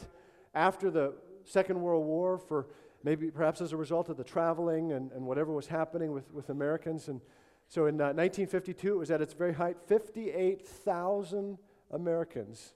after 0.55 0.89
the 0.89 1.13
Second 1.45 1.79
World 1.79 2.05
War 2.05 2.39
for 2.39 2.65
maybe 3.03 3.29
perhaps 3.29 3.61
as 3.61 3.73
a 3.73 3.77
result 3.77 4.09
of 4.09 4.17
the 4.17 4.23
traveling 4.23 4.93
and, 4.93 5.11
and 5.11 5.23
whatever 5.23 5.51
was 5.51 5.67
happening 5.67 6.11
with, 6.13 6.33
with 6.33 6.49
Americans. 6.49 7.09
And 7.09 7.21
so 7.67 7.85
in 7.85 8.01
uh, 8.01 8.13
1952, 8.13 8.93
it 8.93 8.97
was 8.97 9.11
at 9.11 9.21
its 9.21 9.33
very 9.33 9.53
height. 9.53 9.77
58,000 9.85 11.59
Americans 11.91 12.73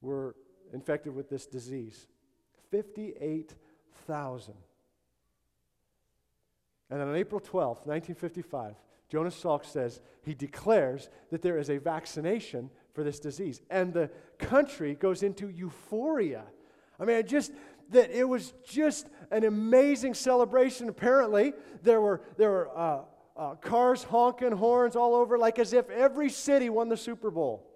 were 0.00 0.36
infected 0.72 1.14
with 1.14 1.28
this 1.28 1.46
disease. 1.46 2.06
58,000. 2.70 4.54
And 6.90 7.02
on 7.02 7.14
April 7.14 7.40
12th, 7.40 7.86
1955, 7.86 8.74
Jonas 9.08 9.40
Salk 9.40 9.64
says 9.64 10.00
he 10.22 10.34
declares 10.34 11.08
that 11.30 11.42
there 11.42 11.58
is 11.58 11.70
a 11.70 11.78
vaccination 11.78 12.70
for 12.92 13.04
this 13.04 13.18
disease. 13.18 13.60
And 13.70 13.92
the 13.92 14.10
country 14.38 14.94
goes 14.94 15.22
into 15.22 15.48
euphoria. 15.48 16.44
I 16.98 17.04
mean, 17.04 17.26
just 17.26 17.52
that 17.90 18.10
it 18.10 18.24
was 18.24 18.52
just 18.64 19.08
an 19.30 19.44
amazing 19.44 20.14
celebration. 20.14 20.88
Apparently, 20.88 21.54
there 21.82 22.00
were, 22.00 22.20
there 22.36 22.50
were 22.50 22.70
uh, 22.76 23.00
uh, 23.36 23.54
cars 23.56 24.04
honking 24.04 24.52
horns 24.52 24.96
all 24.96 25.14
over, 25.14 25.38
like 25.38 25.58
as 25.58 25.72
if 25.72 25.88
every 25.90 26.28
city 26.28 26.68
won 26.68 26.88
the 26.88 26.96
Super 26.96 27.30
Bowl. 27.30 27.66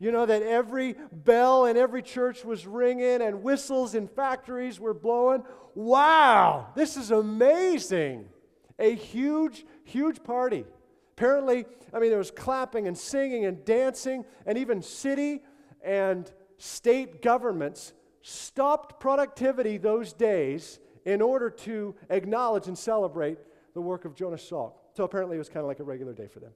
You 0.00 0.10
know, 0.10 0.26
that 0.26 0.42
every 0.42 0.96
bell 1.12 1.66
in 1.66 1.76
every 1.76 2.02
church 2.02 2.44
was 2.44 2.66
ringing 2.66 3.22
and 3.22 3.42
whistles 3.42 3.94
in 3.94 4.08
factories 4.08 4.80
were 4.80 4.94
blowing. 4.94 5.44
Wow, 5.74 6.68
this 6.74 6.96
is 6.96 7.10
amazing. 7.10 8.28
A 8.78 8.94
huge, 8.94 9.64
huge 9.84 10.22
party. 10.22 10.64
Apparently, 11.16 11.64
I 11.92 12.00
mean, 12.00 12.10
there 12.10 12.18
was 12.18 12.32
clapping 12.32 12.88
and 12.88 12.98
singing 12.98 13.44
and 13.44 13.64
dancing, 13.64 14.24
and 14.46 14.58
even 14.58 14.82
city 14.82 15.42
and 15.82 16.30
state 16.58 17.22
governments 17.22 17.92
stopped 18.20 18.98
productivity 18.98 19.76
those 19.76 20.12
days 20.12 20.80
in 21.04 21.22
order 21.22 21.50
to 21.50 21.94
acknowledge 22.10 22.66
and 22.66 22.76
celebrate 22.76 23.38
the 23.74 23.80
work 23.80 24.04
of 24.04 24.14
Jonas 24.14 24.48
Salk. 24.48 24.72
So 24.96 25.04
apparently, 25.04 25.36
it 25.36 25.38
was 25.38 25.48
kind 25.48 25.60
of 25.60 25.66
like 25.66 25.80
a 25.80 25.84
regular 25.84 26.12
day 26.12 26.26
for 26.26 26.40
them. 26.40 26.50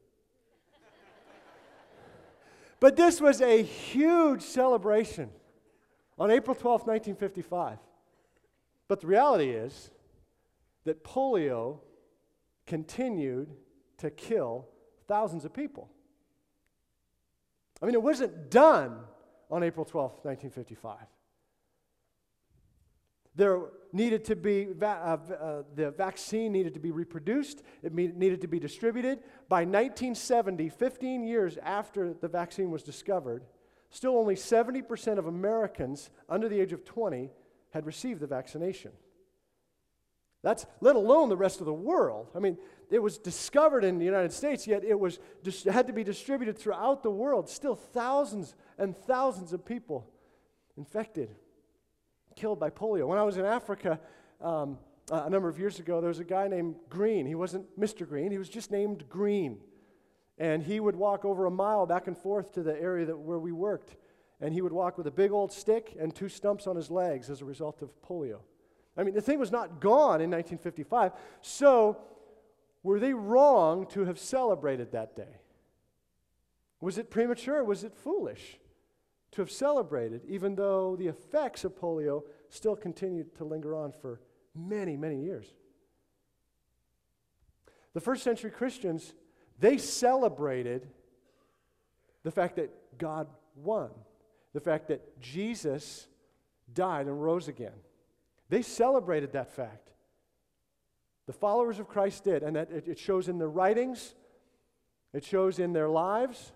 But 2.81 2.97
this 2.97 3.21
was 3.21 3.41
a 3.41 3.63
huge 3.63 4.43
celebration 4.43 5.31
on 6.19 6.31
April 6.31 6.55
12, 6.55 6.83
1955. 6.83 7.79
But 8.87 9.01
the 9.01 9.07
reality 9.07 9.51
is 9.51 9.91
that 10.85 11.05
polio 11.05 11.81
continued 12.67 13.49
to 13.99 14.11
kill 14.11 14.67
thousands 15.07 15.45
of 15.45 15.53
people. 15.53 15.91
I 17.83 17.87
mean, 17.87 17.95
it 17.95 18.03
wasn't 18.03 18.51
done 18.51 19.01
on 19.51 19.63
April 19.63 19.85
12, 19.85 20.11
1955. 20.23 20.97
There 23.39 23.61
needed 23.93 24.25
to 24.25 24.37
be, 24.37 24.67
va- 24.73 25.21
uh, 25.31 25.33
uh, 25.33 25.63
the 25.77 25.93
vaccine 25.93 26.51
needed 26.51 26.75
to 26.75 26.81
be 26.81 26.91
reproduced, 26.91 27.63
it 27.85 27.95
me- 27.95 28.13
needed 28.13 28.41
to 28.41 28.49
be 28.49 28.59
distributed. 28.59 29.21
By 29.49 29.61
1970, 29.61 30.69
15 30.69 31.23
years 31.23 31.57
after 31.63 32.13
the 32.13 32.27
vaccine 32.27 32.73
was 32.73 32.83
discovered, 32.83 33.45
still 33.91 34.17
only 34.17 34.35
70% 34.35 35.19
of 35.19 35.27
Americans 35.27 36.11
under 36.29 36.49
the 36.49 36.59
age 36.59 36.73
of 36.73 36.85
20 36.85 37.31
had 37.71 37.87
received 37.87 38.19
the 38.19 38.27
vaccination. 38.27 38.91
That's 40.43 40.67
let 40.81 40.97
alone 40.97 41.29
the 41.29 41.37
rest 41.37 41.61
of 41.61 41.67
the 41.67 41.73
world. 41.73 42.31
I 42.35 42.41
mean, 42.41 42.59
it 42.91 42.99
was 43.01 43.19
discovered 43.19 43.85
in 43.85 44.01
the 44.01 44.05
United 44.05 44.33
States, 44.33 44.67
yet 44.67 44.83
it 44.83 44.99
was 44.99 45.21
just, 45.45 45.65
had 45.65 45.87
to 45.87 45.93
be 45.93 46.03
distributed 46.03 46.59
throughout 46.59 47.05
the 47.05 47.11
world. 47.11 47.49
Still, 47.49 47.77
thousands 47.77 48.57
and 48.79 48.97
thousands 48.97 49.53
of 49.53 49.65
people 49.65 50.11
infected, 50.77 51.37
killed 52.39 52.61
by 52.61 52.71
polio. 52.71 53.07
When 53.09 53.19
I 53.19 53.25
was 53.25 53.37
in 53.37 53.45
Africa 53.45 53.99
um, 54.41 54.79
a 55.11 55.29
number 55.29 55.49
of 55.49 55.59
years 55.59 55.81
ago, 55.81 56.01
there 56.01 56.09
was 56.09 56.21
a 56.21 56.25
guy 56.25 56.47
named 56.47 56.77
Green. 56.89 57.27
He 57.27 57.35
wasn't 57.35 57.67
Mr. 57.79 58.09
Green, 58.09 58.31
he 58.31 58.39
was 58.39 58.49
just 58.49 58.71
named 58.71 59.09
Green. 59.09 59.59
And 60.39 60.63
he 60.63 60.79
would 60.79 60.95
walk 60.95 61.25
over 61.25 61.47
a 61.47 61.51
mile 61.51 61.85
back 61.85 62.07
and 62.07 62.17
forth 62.17 62.53
to 62.53 62.63
the 62.63 62.81
area 62.81 63.07
that, 63.07 63.19
where 63.19 63.41
we 63.41 63.51
worked. 63.51 63.97
And 64.41 64.55
he 64.55 64.63
would 64.63 64.73
walk 64.73 64.97
with 64.97 65.09
a 65.09 65.11
big 65.11 65.33
old 65.33 65.53
stick 65.53 65.97
and 65.99 66.15
two 66.15 66.29
stumps 66.29 66.69
on 66.69 66.77
his 66.77 66.93
legs 66.93 67.29
as 67.29 67.43
a 67.43 67.45
result 67.45 67.83
of 67.83 67.91
polio. 68.03 68.39
I 68.97 69.03
mean, 69.03 69.15
the 69.15 69.21
thing 69.21 69.41
was 69.41 69.51
not 69.51 69.81
gone 69.81 70.21
in 70.21 70.31
1955. 70.31 71.13
So, 71.43 71.99
were 72.85 73.01
they 73.01 73.15
wrong 73.15 73.87
to 73.87 74.05
have 74.05 74.19
celebrated 74.19 74.93
that 74.93 75.17
day? 75.17 75.41
Was 76.81 76.99
it 76.99 77.11
premature? 77.11 77.65
Was 77.65 77.83
it 77.83 77.93
foolish 77.97 78.61
to 79.33 79.43
have 79.43 79.51
celebrated, 79.51 80.23
even 80.27 80.55
though 80.55 80.97
the 80.97 81.09
effects 81.09 81.65
of 81.65 81.79
polio 81.79 82.23
still 82.49 82.77
continued 82.77 83.35
to 83.37 83.45
linger 83.45 83.75
on 83.75 83.93
for 83.93 84.21
many, 84.55 84.97
many 84.97 85.23
years? 85.23 85.47
The 87.95 88.01
first 88.01 88.23
century 88.23 88.51
Christians, 88.51 89.13
they 89.59 89.77
celebrated 89.79 90.89
the 92.23 92.31
fact 92.31 92.57
that 92.57 92.99
God 92.99 93.27
won, 93.55 93.91
the 94.53 94.61
fact 94.61 94.89
that 94.89 95.21
Jesus 95.21 96.07
died 96.73 97.07
and 97.07 97.23
rose 97.23 97.49
again. 97.49 97.73
They 98.49 98.63
celebrated 98.63 99.33
that 99.33 99.51
fact. 99.51 99.91
The 101.27 101.33
followers 101.33 101.79
of 101.79 101.89
Christ 101.89 102.25
did, 102.25 102.43
and 102.43 102.57
that 102.57 102.71
it 102.71 102.99
shows 102.99 103.29
in 103.29 103.39
their 103.39 103.51
writings, 103.51 104.15
it 105.13 105.25
shows 105.25 105.59
in 105.59 105.73
their 105.73 105.89
lives. 105.89 106.53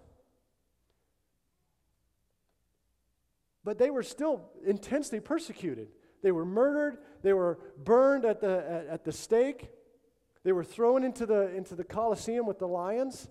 But 3.64 3.78
they 3.78 3.90
were 3.90 4.02
still 4.02 4.50
intensely 4.66 5.20
persecuted. 5.20 5.88
They 6.22 6.32
were 6.32 6.44
murdered, 6.44 6.98
they 7.22 7.32
were 7.32 7.58
burned 7.82 8.24
at 8.24 8.40
the, 8.40 8.64
at, 8.68 8.86
at 8.86 9.04
the 9.04 9.12
stake, 9.12 9.70
they 10.44 10.52
were 10.52 10.64
thrown 10.64 11.04
into 11.04 11.26
the, 11.26 11.54
into 11.54 11.74
the 11.74 11.84
Colosseum 11.84 12.46
with 12.46 12.58
the 12.58 12.66
lions. 12.66 13.28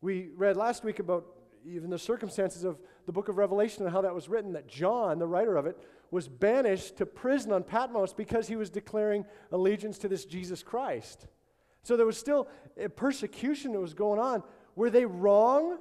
We 0.00 0.30
read 0.36 0.56
last 0.56 0.84
week 0.84 0.98
about 0.98 1.26
even 1.64 1.90
the 1.90 1.98
circumstances 1.98 2.62
of 2.62 2.78
the 3.06 3.12
book 3.12 3.28
of 3.28 3.38
Revelation 3.38 3.82
and 3.82 3.92
how 3.92 4.02
that 4.02 4.14
was 4.14 4.28
written, 4.28 4.52
that 4.52 4.68
John, 4.68 5.18
the 5.18 5.26
writer 5.26 5.56
of 5.56 5.66
it, 5.66 5.76
was 6.12 6.28
banished 6.28 6.98
to 6.98 7.06
prison 7.06 7.50
on 7.50 7.64
Patmos 7.64 8.12
because 8.12 8.46
he 8.46 8.54
was 8.54 8.70
declaring 8.70 9.24
allegiance 9.50 9.98
to 9.98 10.08
this 10.08 10.24
Jesus 10.24 10.62
Christ. 10.62 11.26
So 11.82 11.96
there 11.96 12.06
was 12.06 12.16
still 12.16 12.48
persecution 12.94 13.72
that 13.72 13.80
was 13.80 13.94
going 13.94 14.20
on. 14.20 14.44
Were 14.76 14.90
they 14.90 15.04
wrong 15.04 15.78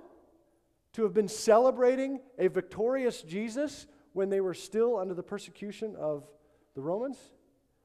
to 0.96 1.04
have 1.04 1.14
been 1.14 1.28
celebrating 1.28 2.20
a 2.38 2.48
victorious 2.48 3.22
Jesus 3.22 3.88
when 4.14 4.30
they 4.30 4.42
were 4.42 4.54
still 4.54 4.98
under 4.98 5.14
the 5.14 5.24
persecution 5.24 5.96
of 5.96 6.28
the 6.74 6.82
Romans? 6.82 7.18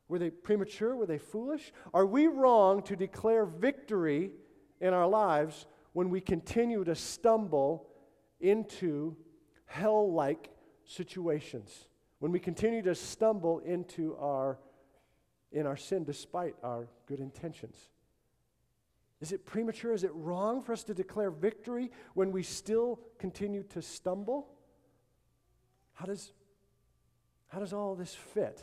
Were 0.09 0.19
they 0.19 0.31
premature? 0.31 0.97
Were 0.97 1.07
they 1.07 1.19
foolish? 1.19 1.73
Are 1.95 2.07
we 2.07 2.27
wrong 2.27 2.83
to 2.83 2.97
declare 2.97 3.45
victory 3.45 4.33
in 4.81 4.93
our 4.93 5.07
lives 5.07 5.67
when 5.93 6.11
we 6.11 6.21
continue 6.21 6.83
to 6.85 6.95
stumble 6.95 7.89
into 8.41 9.17
hell 9.67 10.13
like 10.13 10.51
situations? 10.85 11.87
when 12.21 12.31
we 12.31 12.39
continue 12.39 12.83
to 12.83 12.95
stumble 12.95 13.59
into 13.61 14.17
our 14.19 14.59
in 15.53 15.67
our 15.67 15.77
sin 15.77 16.05
despite 16.05 16.55
our 16.63 16.87
good 17.07 17.19
intentions. 17.19 17.77
Is 19.21 19.33
it 19.33 19.45
premature? 19.45 19.93
Is 19.93 20.05
it 20.05 20.13
wrong 20.15 20.63
for 20.63 20.73
us 20.73 20.83
to 20.85 20.95
declare 20.95 21.31
victory 21.31 21.91
when 22.15 22.33
we 22.33 22.43
still 22.43 23.01
continue 23.19 23.63
to 23.65 23.83
stumble? 23.83 24.49
How 25.93 26.07
does, 26.07 26.33
how 27.49 27.59
does 27.59 27.73
all 27.73 27.95
this 27.95 28.15
fit? 28.15 28.63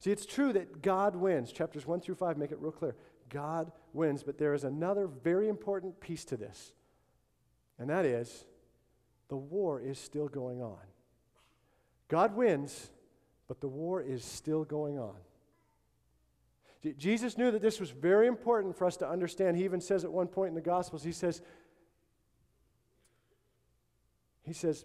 See, 0.00 0.10
it's 0.10 0.26
true 0.26 0.52
that 0.52 0.82
God 0.82 1.16
wins. 1.16 1.50
Chapters 1.50 1.86
1 1.86 2.02
through 2.02 2.16
5 2.16 2.36
make 2.36 2.52
it 2.52 2.58
real 2.60 2.72
clear. 2.72 2.94
God 3.30 3.72
wins, 3.94 4.22
but 4.22 4.36
there 4.36 4.52
is 4.52 4.64
another 4.64 5.06
very 5.06 5.48
important 5.48 5.98
piece 5.98 6.26
to 6.26 6.36
this, 6.36 6.74
and 7.78 7.88
that 7.88 8.04
is 8.04 8.44
the 9.28 9.36
war 9.36 9.80
is 9.80 9.98
still 9.98 10.28
going 10.28 10.60
on. 10.60 10.76
God 12.08 12.36
wins, 12.36 12.90
but 13.48 13.62
the 13.62 13.68
war 13.68 14.02
is 14.02 14.22
still 14.22 14.64
going 14.64 14.98
on. 14.98 15.16
Jesus 16.92 17.38
knew 17.38 17.50
that 17.50 17.62
this 17.62 17.80
was 17.80 17.90
very 17.90 18.26
important 18.26 18.76
for 18.76 18.86
us 18.86 18.96
to 18.98 19.08
understand. 19.08 19.56
He 19.56 19.64
even 19.64 19.80
says 19.80 20.04
at 20.04 20.12
one 20.12 20.26
point 20.26 20.50
in 20.50 20.54
the 20.54 20.60
Gospels, 20.60 21.02
he 21.02 21.12
says, 21.12 21.40
he 24.42 24.52
says, 24.52 24.84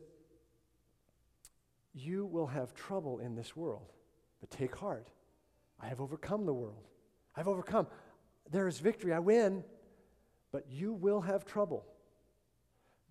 You 1.93 2.25
will 2.25 2.47
have 2.47 2.73
trouble 2.73 3.19
in 3.19 3.35
this 3.35 3.55
world, 3.55 3.91
but 4.39 4.49
take 4.49 4.75
heart. 4.75 5.09
I 5.81 5.87
have 5.87 5.99
overcome 5.99 6.45
the 6.45 6.53
world. 6.53 6.87
I've 7.35 7.47
overcome. 7.47 7.87
There 8.49 8.67
is 8.67 8.79
victory. 8.79 9.13
I 9.13 9.19
win, 9.19 9.63
but 10.51 10.65
you 10.69 10.93
will 10.93 11.21
have 11.21 11.45
trouble. 11.45 11.85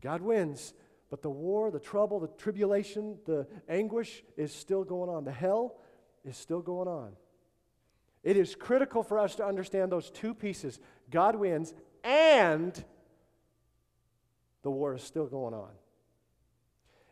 God 0.01 0.23
wins, 0.23 0.75
but 1.11 1.23
the 1.23 1.31
war, 1.31 1.71
the 1.71 1.81
trouble, 1.81 2.21
the 2.21 2.29
tribulation, 2.29 3.19
the 3.27 3.47
anguish 3.69 4.23
is 4.37 4.53
still 4.53 4.85
going 4.85 5.11
on. 5.11 5.25
The 5.25 5.33
hell 5.33 5.77
is 6.25 6.37
still 6.37 6.61
going 6.61 6.89
on. 6.89 7.13
It 8.23 8.37
is 8.37 8.55
critical 8.55 9.03
for 9.03 9.19
us 9.19 9.35
to 9.37 9.47
understand 9.47 9.93
those 9.93 10.11
two 10.11 10.35
pieces 10.35 10.81
God 11.11 11.37
wins 11.37 11.75
and 12.05 12.85
the 14.63 14.71
war 14.71 14.95
is 14.95 15.03
still 15.03 15.27
going 15.27 15.55
on. 15.55 15.71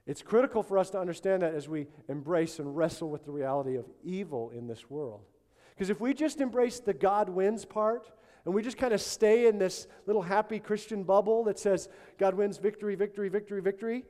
It's 0.07 0.23
critical 0.23 0.63
for 0.63 0.79
us 0.79 0.91
to 0.91 1.01
understand 1.01 1.43
that 1.43 1.55
as 1.55 1.69
we 1.69 1.89
embrace 2.09 2.59
and 2.59 2.77
wrestle 2.77 3.11
with 3.11 3.25
the 3.25 3.33
reality 3.33 3.77
of 3.77 3.87
evil 4.05 4.51
in 4.51 4.67
this 4.67 4.89
world. 4.89 5.23
Because 5.75 5.91
if 5.91 6.01
we 6.01 6.15
just 6.15 6.41
embrace 6.41 6.79
the 6.81 6.95
God 6.95 7.29
wins 7.29 7.65
part, 7.65 8.11
and 8.45 8.55
we 8.55 8.63
just 8.63 8.79
kind 8.79 8.95
of 8.95 9.01
stay 9.01 9.49
in 9.49 9.59
this 9.59 9.89
little 10.07 10.23
happy 10.23 10.61
Christian 10.61 11.03
bubble 11.03 11.43
that 11.45 11.59
says 11.59 11.89
God 12.17 12.35
wins 12.35 12.59
victory, 12.59 12.95
victory, 12.95 13.29
victory, 13.29 13.61
victory, 13.61 14.05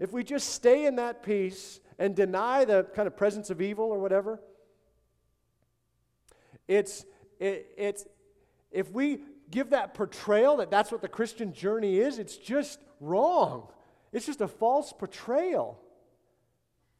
if 0.00 0.12
we 0.12 0.24
just 0.24 0.50
stay 0.50 0.86
in 0.86 0.96
that 0.96 1.22
peace 1.22 1.80
and 1.98 2.16
deny 2.16 2.64
the 2.64 2.84
kind 2.94 3.06
of 3.06 3.16
presence 3.16 3.50
of 3.50 3.60
evil 3.60 3.84
or 3.84 4.00
whatever, 4.00 4.40
It's, 6.70 7.04
it, 7.40 7.66
it's, 7.76 8.06
if 8.70 8.92
we 8.92 9.22
give 9.50 9.70
that 9.70 9.92
portrayal 9.92 10.58
that 10.58 10.70
that's 10.70 10.92
what 10.92 11.02
the 11.02 11.08
Christian 11.08 11.52
journey 11.52 11.98
is, 11.98 12.20
it's 12.20 12.36
just 12.36 12.78
wrong. 13.00 13.66
It's 14.12 14.24
just 14.24 14.40
a 14.40 14.46
false 14.46 14.92
portrayal. 14.92 15.80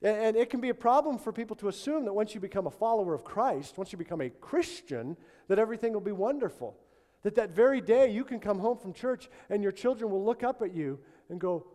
And, 0.03 0.17
and 0.17 0.37
it 0.37 0.51
can 0.51 0.61
be 0.61 0.71
a 0.71 0.75
problem 0.75 1.19
for 1.19 1.33
people 1.33 1.55
to 1.57 1.69
assume 1.69 2.05
that 2.07 2.13
once 2.13 2.35
you 2.35 2.41
become 2.41 2.67
a 2.67 2.71
follower 2.73 3.15
of 3.15 3.23
Christ, 3.23 3.79
once 3.79 3.93
you 3.93 3.99
become 3.99 4.21
a 4.21 4.29
Christian, 4.29 5.17
that 5.47 5.61
everything 5.61 5.93
will 5.93 6.01
be 6.01 6.11
wonderful. 6.11 6.77
That 7.23 7.37
that 7.37 7.51
very 7.51 7.81
day 7.81 8.11
you 8.11 8.25
can 8.25 8.41
come 8.41 8.59
home 8.59 8.77
from 8.77 8.93
church 8.93 9.31
and 9.51 9.63
your 9.63 9.71
children 9.71 10.11
will 10.11 10.25
look 10.25 10.43
up 10.43 10.63
at 10.63 10.75
you 10.75 10.99
and 11.29 11.41
go, 11.41 11.69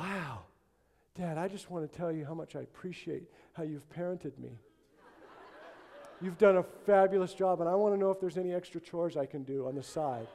Wow, 0.00 0.44
Dad, 1.14 1.36
I 1.36 1.48
just 1.48 1.70
want 1.70 1.90
to 1.90 1.98
tell 1.98 2.10
you 2.10 2.24
how 2.24 2.32
much 2.32 2.56
I 2.56 2.60
appreciate 2.60 3.24
how 3.52 3.62
you've 3.62 3.86
parented 3.90 4.38
me. 4.38 4.58
You've 6.22 6.38
done 6.38 6.56
a 6.56 6.62
fabulous 6.62 7.34
job, 7.34 7.60
and 7.60 7.68
I 7.68 7.74
want 7.74 7.94
to 7.94 8.00
know 8.00 8.12
if 8.12 8.20
there's 8.20 8.38
any 8.38 8.54
extra 8.54 8.80
chores 8.80 9.16
I 9.16 9.26
can 9.26 9.42
do 9.42 9.66
on 9.66 9.74
the 9.74 9.82
side. 9.82 10.28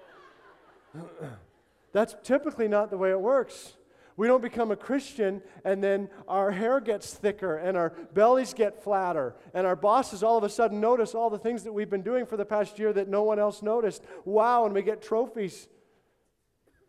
That's 1.93 2.15
typically 2.23 2.67
not 2.67 2.89
the 2.89 2.97
way 2.97 3.11
it 3.11 3.19
works. 3.19 3.77
We 4.17 4.27
don't 4.27 4.41
become 4.41 4.71
a 4.71 4.75
Christian 4.75 5.43
and 5.63 5.81
then 5.81 6.09
our 6.27 6.49
hair 6.49 6.79
gets 6.79 7.13
thicker 7.13 7.57
and 7.57 7.77
our 7.77 7.91
bellies 8.15 8.55
get 8.55 8.83
flatter 8.83 9.35
and 9.53 9.67
our 9.67 9.75
bosses 9.75 10.23
all 10.23 10.39
of 10.39 10.43
a 10.43 10.49
sudden 10.49 10.81
notice 10.81 11.13
all 11.13 11.29
the 11.29 11.37
things 11.37 11.63
that 11.65 11.71
we've 11.71 11.89
been 11.89 12.01
doing 12.01 12.25
for 12.25 12.35
the 12.35 12.43
past 12.43 12.79
year 12.79 12.91
that 12.93 13.07
no 13.07 13.21
one 13.21 13.37
else 13.37 13.61
noticed. 13.61 14.03
Wow, 14.25 14.65
and 14.65 14.73
we 14.73 14.81
get 14.81 15.03
trophies. 15.03 15.67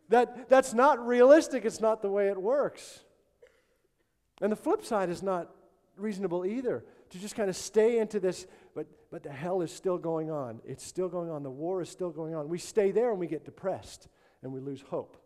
That, 0.08 0.48
that's 0.48 0.72
not 0.72 1.06
realistic. 1.06 1.66
It's 1.66 1.82
not 1.82 2.00
the 2.00 2.10
way 2.10 2.28
it 2.28 2.40
works. 2.40 3.00
And 4.40 4.50
the 4.50 4.56
flip 4.56 4.82
side 4.82 5.10
is 5.10 5.22
not 5.22 5.50
reasonable 5.98 6.46
either 6.46 6.82
to 7.10 7.18
just 7.18 7.34
kind 7.34 7.48
of 7.48 7.56
stay 7.56 7.98
into 7.98 8.20
this, 8.20 8.46
but, 8.78 8.86
but 9.10 9.24
the 9.24 9.32
hell 9.32 9.60
is 9.62 9.72
still 9.72 9.98
going 9.98 10.30
on. 10.30 10.60
It's 10.64 10.86
still 10.86 11.08
going 11.08 11.30
on. 11.30 11.42
The 11.42 11.50
war 11.50 11.82
is 11.82 11.88
still 11.88 12.10
going 12.10 12.36
on. 12.36 12.48
We 12.48 12.58
stay 12.58 12.92
there 12.92 13.10
and 13.10 13.18
we 13.18 13.26
get 13.26 13.44
depressed 13.44 14.06
and 14.40 14.52
we 14.52 14.60
lose 14.60 14.80
hope. 14.82 15.16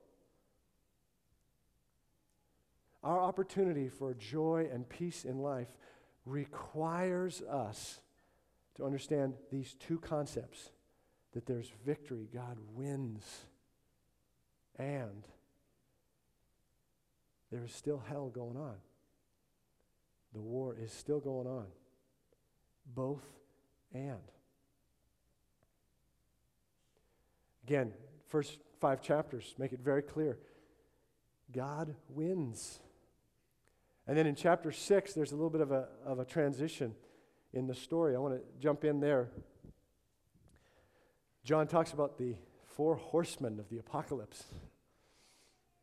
Our 3.05 3.21
opportunity 3.21 3.91
for 3.91 4.15
joy 4.15 4.71
and 4.73 4.89
peace 4.89 5.27
in 5.27 5.41
life 5.41 5.69
requires 6.25 7.43
us 7.43 8.01
to 8.77 8.87
understand 8.87 9.35
these 9.51 9.75
two 9.75 9.99
concepts 9.99 10.71
that 11.35 11.45
there's 11.45 11.71
victory, 11.85 12.31
God 12.33 12.57
wins, 12.73 13.23
and 14.79 15.25
there 17.51 17.65
is 17.65 17.73
still 17.73 18.03
hell 18.09 18.31
going 18.31 18.57
on. 18.57 18.77
The 20.33 20.41
war 20.41 20.75
is 20.83 20.91
still 20.91 21.21
going 21.21 21.47
on. 21.47 21.67
Both 22.87 23.21
and. 23.95 24.19
Again, 27.65 27.93
first 28.29 28.59
five 28.81 29.01
chapters 29.01 29.55
make 29.59 29.73
it 29.73 29.81
very 29.81 30.03
clear 30.03 30.39
God 31.53 31.95
wins. 32.09 32.81
And 34.07 34.17
then 34.17 34.27
in 34.27 34.35
chapter 34.35 34.73
6, 34.73 35.13
there's 35.13 35.33
a 35.33 35.37
little 35.37 35.51
bit 35.51 35.61
of 35.61 35.71
a, 35.71 35.89
of 36.05 36.19
a 36.19 36.25
transition 36.25 36.95
in 37.53 37.67
the 37.67 37.75
story. 37.75 38.17
I 38.17 38.19
want 38.19 38.35
to 38.35 38.43
jump 38.59 38.85
in 38.85 39.01
there. 39.01 39.29
John 41.45 41.67
talks 41.67 41.93
about 41.93 42.19
the 42.19 42.35
four 42.65 42.97
horsemen 42.97 43.59
of 43.61 43.69
the 43.69 43.79
apocalypse. 43.79 44.45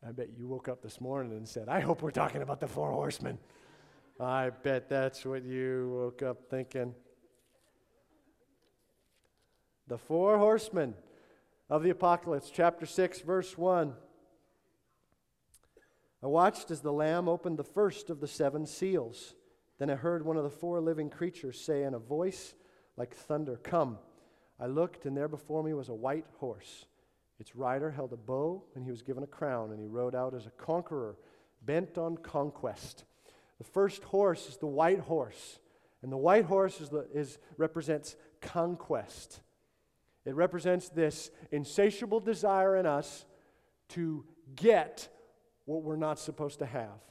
I 0.05 0.11
bet 0.11 0.29
you 0.37 0.47
woke 0.47 0.67
up 0.67 0.81
this 0.81 0.99
morning 0.99 1.33
and 1.33 1.47
said, 1.47 1.69
I 1.69 1.81
hope 1.81 2.01
we're 2.01 2.11
talking 2.11 2.41
about 2.41 2.59
the 2.59 2.67
four 2.67 2.91
horsemen. 2.91 3.37
I 4.19 4.49
bet 4.49 4.89
that's 4.89 5.25
what 5.25 5.43
you 5.43 5.91
woke 5.93 6.23
up 6.23 6.49
thinking. 6.49 6.95
The 9.89 9.97
four 9.97 10.37
horsemen 10.37 10.93
of 11.67 11.81
the 11.81 11.89
apocalypse, 11.89 12.51
chapter 12.51 12.85
6, 12.85 13.21
verse 13.21 13.57
1. 13.57 13.91
I 16.21 16.27
watched 16.27 16.69
as 16.69 16.81
the 16.81 16.93
Lamb 16.93 17.27
opened 17.27 17.57
the 17.57 17.63
first 17.63 18.11
of 18.11 18.19
the 18.19 18.27
seven 18.27 18.67
seals. 18.67 19.33
Then 19.79 19.89
I 19.89 19.95
heard 19.95 20.23
one 20.23 20.37
of 20.37 20.43
the 20.43 20.51
four 20.51 20.79
living 20.79 21.09
creatures 21.09 21.59
say 21.59 21.81
in 21.81 21.95
a 21.95 21.99
voice 21.99 22.53
like 22.97 23.15
thunder, 23.15 23.57
Come. 23.57 23.97
I 24.59 24.67
looked, 24.67 25.07
and 25.07 25.17
there 25.17 25.27
before 25.27 25.63
me 25.63 25.73
was 25.73 25.89
a 25.89 25.95
white 25.95 26.27
horse. 26.37 26.85
Its 27.39 27.55
rider 27.55 27.89
held 27.89 28.13
a 28.13 28.17
bow, 28.17 28.63
and 28.75 28.83
he 28.83 28.91
was 28.91 29.01
given 29.01 29.23
a 29.23 29.27
crown, 29.27 29.71
and 29.71 29.79
he 29.79 29.87
rode 29.87 30.13
out 30.13 30.35
as 30.35 30.45
a 30.45 30.51
conqueror, 30.51 31.17
bent 31.63 31.97
on 31.97 32.15
conquest. 32.15 33.05
The 33.57 33.63
first 33.63 34.03
horse 34.03 34.49
is 34.49 34.57
the 34.57 34.67
white 34.67 34.99
horse, 34.99 35.57
and 36.03 36.11
the 36.11 36.17
white 36.17 36.45
horse 36.45 36.79
is 36.79 36.89
the, 36.89 37.07
is, 37.11 37.39
represents 37.57 38.15
conquest. 38.39 39.41
It 40.25 40.36
represents 40.36 40.90
this 40.90 41.32
insatiable 41.51 42.20
desire 42.20 42.75
in 42.75 42.86
us 42.86 43.25
to 43.90 44.25
get 44.55 45.08
what 45.66 45.84
we're 45.84 45.96
not 45.96 46.20
supposed 46.20 46.60
to 46.60 46.66
have, 46.66 47.01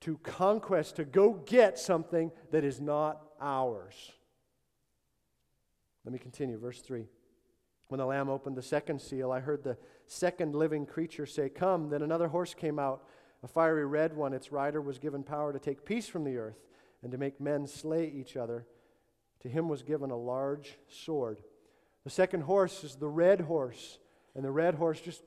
to 0.00 0.18
conquest, 0.18 0.96
to 0.96 1.04
go 1.04 1.34
get 1.34 1.78
something 1.78 2.32
that 2.50 2.64
is 2.64 2.80
not 2.80 3.22
ours. 3.40 4.12
Let 6.04 6.12
me 6.12 6.18
continue, 6.18 6.58
verse 6.58 6.80
3. 6.80 7.06
When 7.88 7.98
the 7.98 8.06
Lamb 8.06 8.28
opened 8.28 8.56
the 8.56 8.62
second 8.62 9.00
seal, 9.00 9.30
I 9.30 9.40
heard 9.40 9.62
the 9.62 9.78
second 10.06 10.54
living 10.54 10.86
creature 10.86 11.26
say, 11.26 11.48
Come. 11.48 11.90
Then 11.90 12.02
another 12.02 12.28
horse 12.28 12.54
came 12.54 12.78
out, 12.78 13.04
a 13.42 13.48
fiery 13.48 13.86
red 13.86 14.14
one. 14.14 14.32
Its 14.32 14.52
rider 14.52 14.80
was 14.80 14.98
given 14.98 15.22
power 15.22 15.52
to 15.52 15.58
take 15.58 15.84
peace 15.84 16.08
from 16.08 16.24
the 16.24 16.36
earth 16.36 16.58
and 17.02 17.12
to 17.12 17.18
make 17.18 17.40
men 17.40 17.66
slay 17.66 18.06
each 18.08 18.36
other. 18.36 18.66
To 19.40 19.48
him 19.48 19.68
was 19.68 19.82
given 19.82 20.10
a 20.10 20.16
large 20.16 20.78
sword. 20.88 21.42
The 22.04 22.10
second 22.10 22.42
horse 22.42 22.84
is 22.84 22.96
the 22.96 23.08
red 23.08 23.40
horse, 23.40 23.98
and 24.34 24.44
the 24.44 24.50
red 24.50 24.74
horse 24.74 25.00
just 25.00 25.22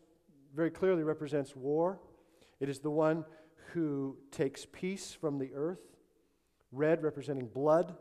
very 0.56 0.72
clearly 0.72 1.04
represents 1.04 1.56
war 1.56 2.00
it 2.60 2.70
is 2.70 2.80
the 2.80 2.92
one 2.92 3.26
who 3.74 4.18
takes 4.32 4.66
peace 4.66 5.14
from 5.14 5.38
the 5.38 5.52
earth, 5.54 5.82
red 6.72 7.04
representing 7.04 7.48
blood, 7.48 7.96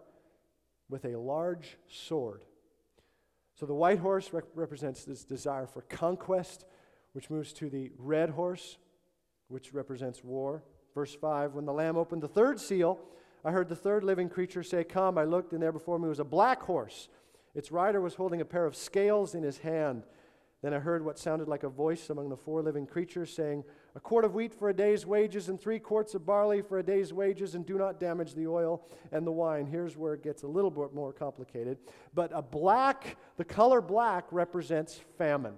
with 0.89 1.05
a 1.05 1.19
large 1.19 1.77
sword. 1.89 2.45
So 3.55 3.67
the 3.67 3.75
white 3.75 3.99
horse 3.99 4.33
rep- 4.33 4.49
represents 4.55 5.05
this 5.05 5.25
desire 5.25 5.67
for 5.67 5.83
conquest, 5.83 6.65
which 7.13 7.31
moves 7.31 7.53
to 7.55 7.69
the 7.69 7.91
red 7.99 8.31
horse, 8.31 8.77
which 9.49 9.73
represents 9.73 10.23
war. 10.23 10.63
Verse 10.95 11.15
5 11.15 11.55
When 11.55 11.65
the 11.65 11.73
Lamb 11.73 11.97
opened 11.97 12.23
the 12.23 12.29
third 12.29 12.61
seal, 12.61 13.01
I 13.45 13.51
heard 13.51 13.69
the 13.69 13.77
third 13.77 14.05
living 14.05 14.29
creature 14.29 14.63
say, 14.63 14.85
Come. 14.85 15.19
I 15.19 15.25
looked, 15.25 15.53
and 15.53 15.63
there 15.63 15.73
before 15.73 15.99
me 15.99 16.09
was 16.09 16.21
a 16.21 16.25
black 16.25 16.63
horse. 16.63 17.09
Its 17.57 17.73
rider 17.73 18.03
was 18.03 18.15
holding 18.15 18.43
a 18.43 18.45
pair 18.45 18.67
of 18.67 18.77
scales 18.77 19.35
in 19.35 19.43
his 19.43 19.59
hand. 19.59 20.05
Then 20.63 20.75
I 20.75 20.79
heard 20.79 21.03
what 21.03 21.19
sounded 21.19 21.49
like 21.49 21.63
a 21.63 21.71
voice 21.71 22.11
among 22.11 22.29
the 22.29 22.37
four 22.37 22.61
living 22.61 22.87
creatures 22.87 23.33
saying, 23.33 23.65
A 23.95 24.01
quart 24.01 24.27
of 24.27 24.35
wheat 24.35 24.53
for 24.53 24.69
a 24.69 24.75
day's 24.75 25.07
wages, 25.07 25.49
and 25.49 25.59
three 25.59 25.79
quarts 25.79 26.15
of 26.15 26.27
barley 26.27 26.61
for 26.61 26.79
a 26.79 26.83
day's 26.83 27.15
wages, 27.15 27.55
and 27.55 27.65
do 27.65 27.79
not 27.79 27.99
damage 27.99 28.35
the 28.35 28.47
oil 28.47 28.87
and 29.11 29.27
the 29.27 29.33
wine. 29.33 29.67
Here's 29.67 29.97
where 29.97 30.13
it 30.13 30.23
gets 30.23 30.43
a 30.43 30.47
little 30.47 30.71
bit 30.71 30.95
more 30.95 31.15
complicated. 31.15 31.79
But 32.13 32.31
a 32.35 32.43
black, 32.43 33.17
the 33.39 33.45
color 33.45 33.81
black 33.81 34.27
represents 34.31 35.01
famine. 35.17 35.55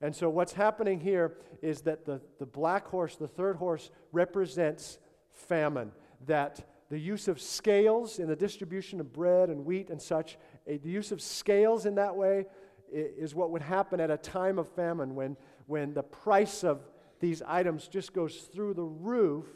And 0.00 0.14
so 0.14 0.28
what's 0.28 0.54
happening 0.54 0.98
here 0.98 1.38
is 1.62 1.82
that 1.82 2.04
the, 2.04 2.20
the 2.40 2.46
black 2.46 2.86
horse, 2.88 3.14
the 3.14 3.28
third 3.28 3.56
horse, 3.56 3.90
represents 4.10 4.98
famine. 5.30 5.92
That 6.26 6.66
the 6.88 6.98
use 6.98 7.28
of 7.28 7.40
scales 7.40 8.18
in 8.18 8.28
the 8.28 8.36
distribution 8.36 9.00
of 9.00 9.12
bread 9.12 9.48
and 9.48 9.64
wheat 9.64 9.90
and 9.90 10.00
such, 10.00 10.38
the 10.66 10.90
use 10.90 11.12
of 11.12 11.20
scales 11.22 11.86
in 11.86 11.94
that 11.94 12.16
way 12.16 12.46
is 12.92 13.34
what 13.34 13.50
would 13.50 13.62
happen 13.62 14.00
at 14.00 14.10
a 14.10 14.16
time 14.16 14.58
of 14.58 14.68
famine 14.68 15.14
when, 15.14 15.36
when 15.66 15.94
the 15.94 16.02
price 16.02 16.64
of 16.64 16.80
these 17.20 17.42
items 17.46 17.88
just 17.88 18.12
goes 18.12 18.48
through 18.52 18.74
the 18.74 18.82
roof 18.82 19.46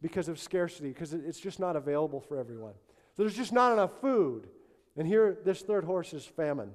because 0.00 0.28
of 0.28 0.38
scarcity, 0.38 0.88
because 0.88 1.12
it's 1.12 1.40
just 1.40 1.60
not 1.60 1.76
available 1.76 2.20
for 2.20 2.38
everyone. 2.38 2.74
So 3.16 3.22
there's 3.22 3.36
just 3.36 3.52
not 3.52 3.72
enough 3.72 4.00
food. 4.00 4.48
And 4.96 5.06
here, 5.06 5.38
this 5.44 5.62
third 5.62 5.84
horse 5.84 6.12
is 6.12 6.24
famine. 6.24 6.72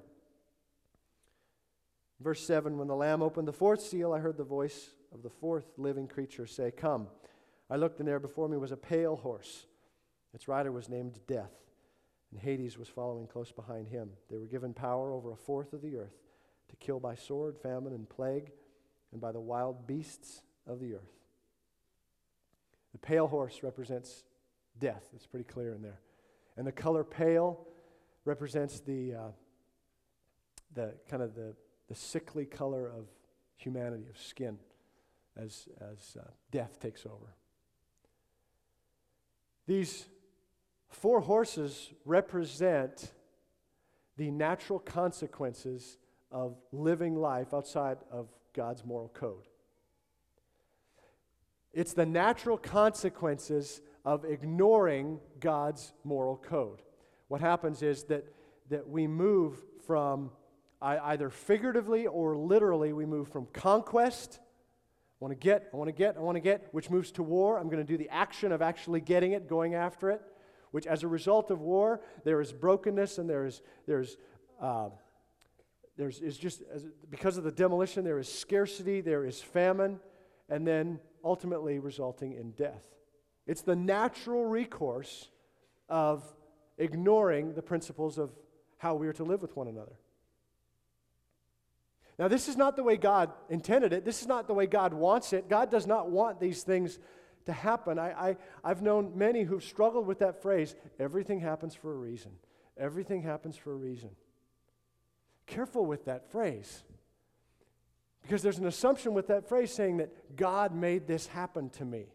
Verse 2.20 2.46
7 2.46 2.78
When 2.78 2.88
the 2.88 2.96
Lamb 2.96 3.22
opened 3.22 3.48
the 3.48 3.54
fourth 3.54 3.82
seal, 3.82 4.14
I 4.14 4.20
heard 4.20 4.38
the 4.38 4.44
voice 4.44 4.92
of 5.14 5.24
the 5.24 5.30
fourth 5.30 5.66
living 5.78 6.08
creature 6.08 6.46
say, 6.46 6.72
Come. 6.72 7.08
I 7.70 7.76
looked, 7.76 8.00
and 8.00 8.08
there 8.08 8.20
before 8.20 8.48
me 8.48 8.58
was 8.58 8.72
a 8.72 8.78
pale 8.78 9.18
horse. 9.18 9.66
Its 10.34 10.48
rider 10.48 10.72
was 10.72 10.88
named 10.88 11.20
Death 11.28 11.52
and 12.38 12.44
Hades 12.44 12.78
was 12.78 12.88
following 12.88 13.26
close 13.26 13.52
behind 13.52 13.88
him. 13.88 14.12
They 14.30 14.38
were 14.38 14.46
given 14.46 14.72
power 14.72 15.12
over 15.12 15.32
a 15.32 15.36
fourth 15.36 15.74
of 15.74 15.82
the 15.82 15.96
earth 15.98 16.14
to 16.70 16.76
kill 16.76 17.00
by 17.00 17.16
sword, 17.16 17.58
famine, 17.58 17.94
and 17.94 18.08
plague, 18.08 18.52
and 19.12 19.20
by 19.20 19.32
the 19.32 19.40
wild 19.40 19.88
beasts 19.88 20.44
of 20.68 20.80
the 20.80 20.94
earth. 20.94 21.16
The 22.92 23.00
pale 23.00 23.28
horse 23.28 23.64
represents 23.64 24.24
death. 24.80 25.04
It's 25.16 25.26
pretty 25.26 25.46
clear 25.46 25.74
in 25.74 25.82
there. 25.82 26.00
And 26.58 26.68
the 26.68 26.72
color 26.72 27.04
pale 27.04 27.66
represents 28.24 28.82
the, 28.82 29.16
uh, 29.16 29.32
the 30.76 30.94
kind 31.10 31.24
of 31.24 31.34
the, 31.34 31.56
the 31.90 31.96
sickly 31.96 32.46
color 32.46 32.86
of 32.86 33.08
humanity, 33.56 34.06
of 34.12 34.22
skin, 34.22 34.60
as, 35.36 35.68
as 35.82 36.18
uh, 36.20 36.24
death 36.52 36.80
takes 36.80 37.04
over. 37.04 37.34
These 39.66 40.06
Four 40.90 41.22
horses 41.22 41.92
represent 42.06 43.12
the 44.18 44.32
natural 44.32 44.80
consequences 44.80 45.98
of 46.32 46.58
living 46.72 47.16
life 47.16 47.54
outside 47.54 47.98
of 48.12 48.30
God's 48.54 48.84
moral 48.84 49.10
code. 49.10 49.48
It's 51.74 51.94
the 51.94 52.06
natural 52.06 52.58
consequences 52.58 53.82
of 54.04 54.26
ignoring 54.26 55.20
God's 55.40 55.94
moral 56.04 56.38
code. 56.38 56.82
What 57.28 57.42
happens 57.42 57.84
is 57.84 58.06
that, 58.06 58.26
that 58.70 58.88
we 58.88 59.06
move 59.06 59.64
from 59.86 60.32
either 60.82 61.30
figuratively 61.30 62.08
or 62.08 62.38
literally, 62.38 62.94
we 62.94 63.06
move 63.06 63.28
from 63.28 63.48
conquest. 63.54 64.40
I 64.40 65.26
want 65.26 65.32
to 65.32 65.36
get, 65.36 65.70
I 65.74 65.78
want 65.78 65.88
to 65.88 65.92
get, 65.92 66.18
I 66.18 66.22
want 66.22 66.36
to 66.36 66.42
get, 66.42 66.68
which 66.72 66.90
moves 66.90 67.12
to 67.14 67.24
war. 67.24 67.60
I'm 67.60 67.70
going 67.70 67.86
to 67.86 67.92
do 67.92 67.98
the 67.98 68.10
action 68.10 68.52
of 68.52 68.62
actually 68.62 69.02
getting 69.02 69.34
it, 69.34 69.48
going 69.48 69.76
after 69.76 70.10
it, 70.10 70.22
which 70.72 70.88
as 70.88 71.04
a 71.04 71.08
result 71.08 71.52
of 71.52 71.62
war, 71.62 72.02
there 72.24 72.42
is 72.42 72.52
brokenness 72.52 73.18
and 73.18 73.30
there 73.30 73.46
is, 73.46 73.62
there's, 73.86 74.18
uh, 74.62 74.90
there's 75.98 76.20
is 76.20 76.38
just, 76.38 76.64
because 77.10 77.38
of 77.38 77.44
the 77.44 77.52
demolition, 77.52 78.04
there 78.04 78.20
is 78.20 78.32
scarcity, 78.32 79.02
there 79.02 79.26
is 79.26 79.42
famine, 79.42 80.00
and 80.50 80.66
then 80.66 81.00
ultimately 81.24 81.80
resulting 81.80 82.34
in 82.34 82.52
death. 82.52 82.86
It's 83.46 83.62
the 83.62 83.76
natural 83.76 84.46
recourse 84.46 85.30
of 85.90 86.24
ignoring 86.78 87.54
the 87.54 87.62
principles 87.62 88.18
of 88.18 88.32
how 88.78 88.96
we 88.96 89.08
are 89.08 89.14
to 89.14 89.24
live 89.24 89.42
with 89.42 89.56
one 89.56 89.68
another. 89.68 89.94
Now, 92.20 92.28
this 92.28 92.48
is 92.48 92.58
not 92.58 92.76
the 92.76 92.84
way 92.84 92.98
God 92.98 93.32
intended 93.50 93.94
it. 93.94 94.04
This 94.04 94.22
is 94.22 94.28
not 94.28 94.48
the 94.48 94.54
way 94.54 94.66
God 94.66 94.94
wants 94.94 95.34
it. 95.34 95.50
God 95.50 95.70
does 95.70 95.86
not 95.86 96.10
want 96.10 96.40
these 96.40 96.64
things 96.64 96.98
to 97.48 97.54
happen. 97.54 97.98
I, 97.98 98.36
I, 98.64 98.70
have 98.70 98.82
known 98.82 99.14
many 99.16 99.44
who've 99.44 99.64
struggled 99.64 100.06
with 100.06 100.20
that 100.20 100.42
phrase 100.42 100.76
everything 101.00 101.40
happens 101.40 101.74
for 101.74 101.92
a 101.92 101.98
reason. 101.98 102.32
Everything 102.78 103.24
happens 103.24 103.58
for 103.58 103.74
a 103.74 103.76
reason. 103.76 104.12
Careful 105.48 105.86
with 105.86 106.06
that 106.06 106.32
phrase. 106.32 106.84
Because 108.22 108.42
there's 108.42 108.60
an 108.60 108.68
assumption 108.68 109.14
with 109.14 109.28
that 109.28 109.48
phrase 109.48 109.74
saying 109.74 109.98
that 109.98 110.36
God 110.36 110.76
made 110.76 111.08
this 111.08 111.28
happen 111.28 111.70
to 111.72 111.86
me. 111.86 112.06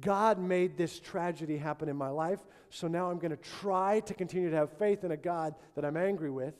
God 0.00 0.38
made 0.38 0.76
this 0.76 0.98
tragedy 0.98 1.56
happen 1.56 1.88
in 1.88 1.96
my 1.96 2.08
life, 2.08 2.40
so 2.68 2.88
now 2.88 3.10
I'm 3.10 3.18
going 3.18 3.30
to 3.30 3.42
try 3.60 4.00
to 4.00 4.14
continue 4.14 4.50
to 4.50 4.56
have 4.56 4.72
faith 4.72 5.04
in 5.04 5.10
a 5.10 5.16
God 5.16 5.54
that 5.74 5.84
I'm 5.84 5.96
angry 5.96 6.30
with 6.30 6.54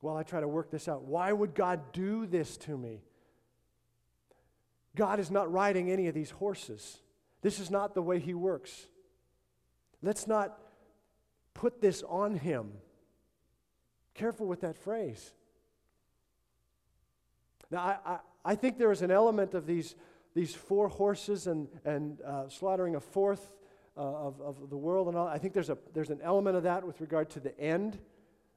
while 0.00 0.16
I 0.16 0.22
try 0.22 0.40
to 0.40 0.48
work 0.48 0.70
this 0.70 0.88
out. 0.88 1.02
Why 1.02 1.32
would 1.32 1.54
God 1.54 1.92
do 1.92 2.26
this 2.26 2.56
to 2.58 2.76
me? 2.76 3.02
God 4.96 5.20
is 5.20 5.30
not 5.30 5.50
riding 5.52 5.90
any 5.90 6.08
of 6.08 6.14
these 6.14 6.30
horses. 6.30 7.00
This 7.42 7.58
is 7.58 7.70
not 7.70 7.94
the 7.94 8.02
way 8.02 8.18
He 8.18 8.34
works. 8.34 8.86
Let's 10.02 10.26
not 10.26 10.58
put 11.54 11.80
this 11.80 12.02
on 12.08 12.34
Him. 12.36 12.72
Careful 14.14 14.46
with 14.46 14.62
that 14.62 14.76
phrase. 14.76 15.32
Now, 17.70 17.80
I, 17.80 17.96
I, 18.04 18.18
I 18.44 18.54
think 18.54 18.78
there 18.78 18.90
is 18.90 19.02
an 19.02 19.10
element 19.10 19.54
of 19.54 19.66
these, 19.66 19.94
these 20.34 20.54
four 20.54 20.88
horses 20.88 21.46
and, 21.46 21.68
and 21.84 22.20
uh, 22.22 22.48
slaughtering 22.48 22.96
a 22.96 23.00
fourth 23.00 23.54
uh, 23.96 24.00
of, 24.00 24.40
of 24.40 24.70
the 24.70 24.76
world 24.76 25.08
and 25.08 25.16
all. 25.16 25.28
I 25.28 25.38
think 25.38 25.54
there's, 25.54 25.70
a, 25.70 25.78
there's 25.94 26.10
an 26.10 26.20
element 26.22 26.56
of 26.56 26.64
that 26.64 26.84
with 26.84 27.00
regard 27.00 27.30
to 27.30 27.40
the 27.40 27.58
end 27.60 27.98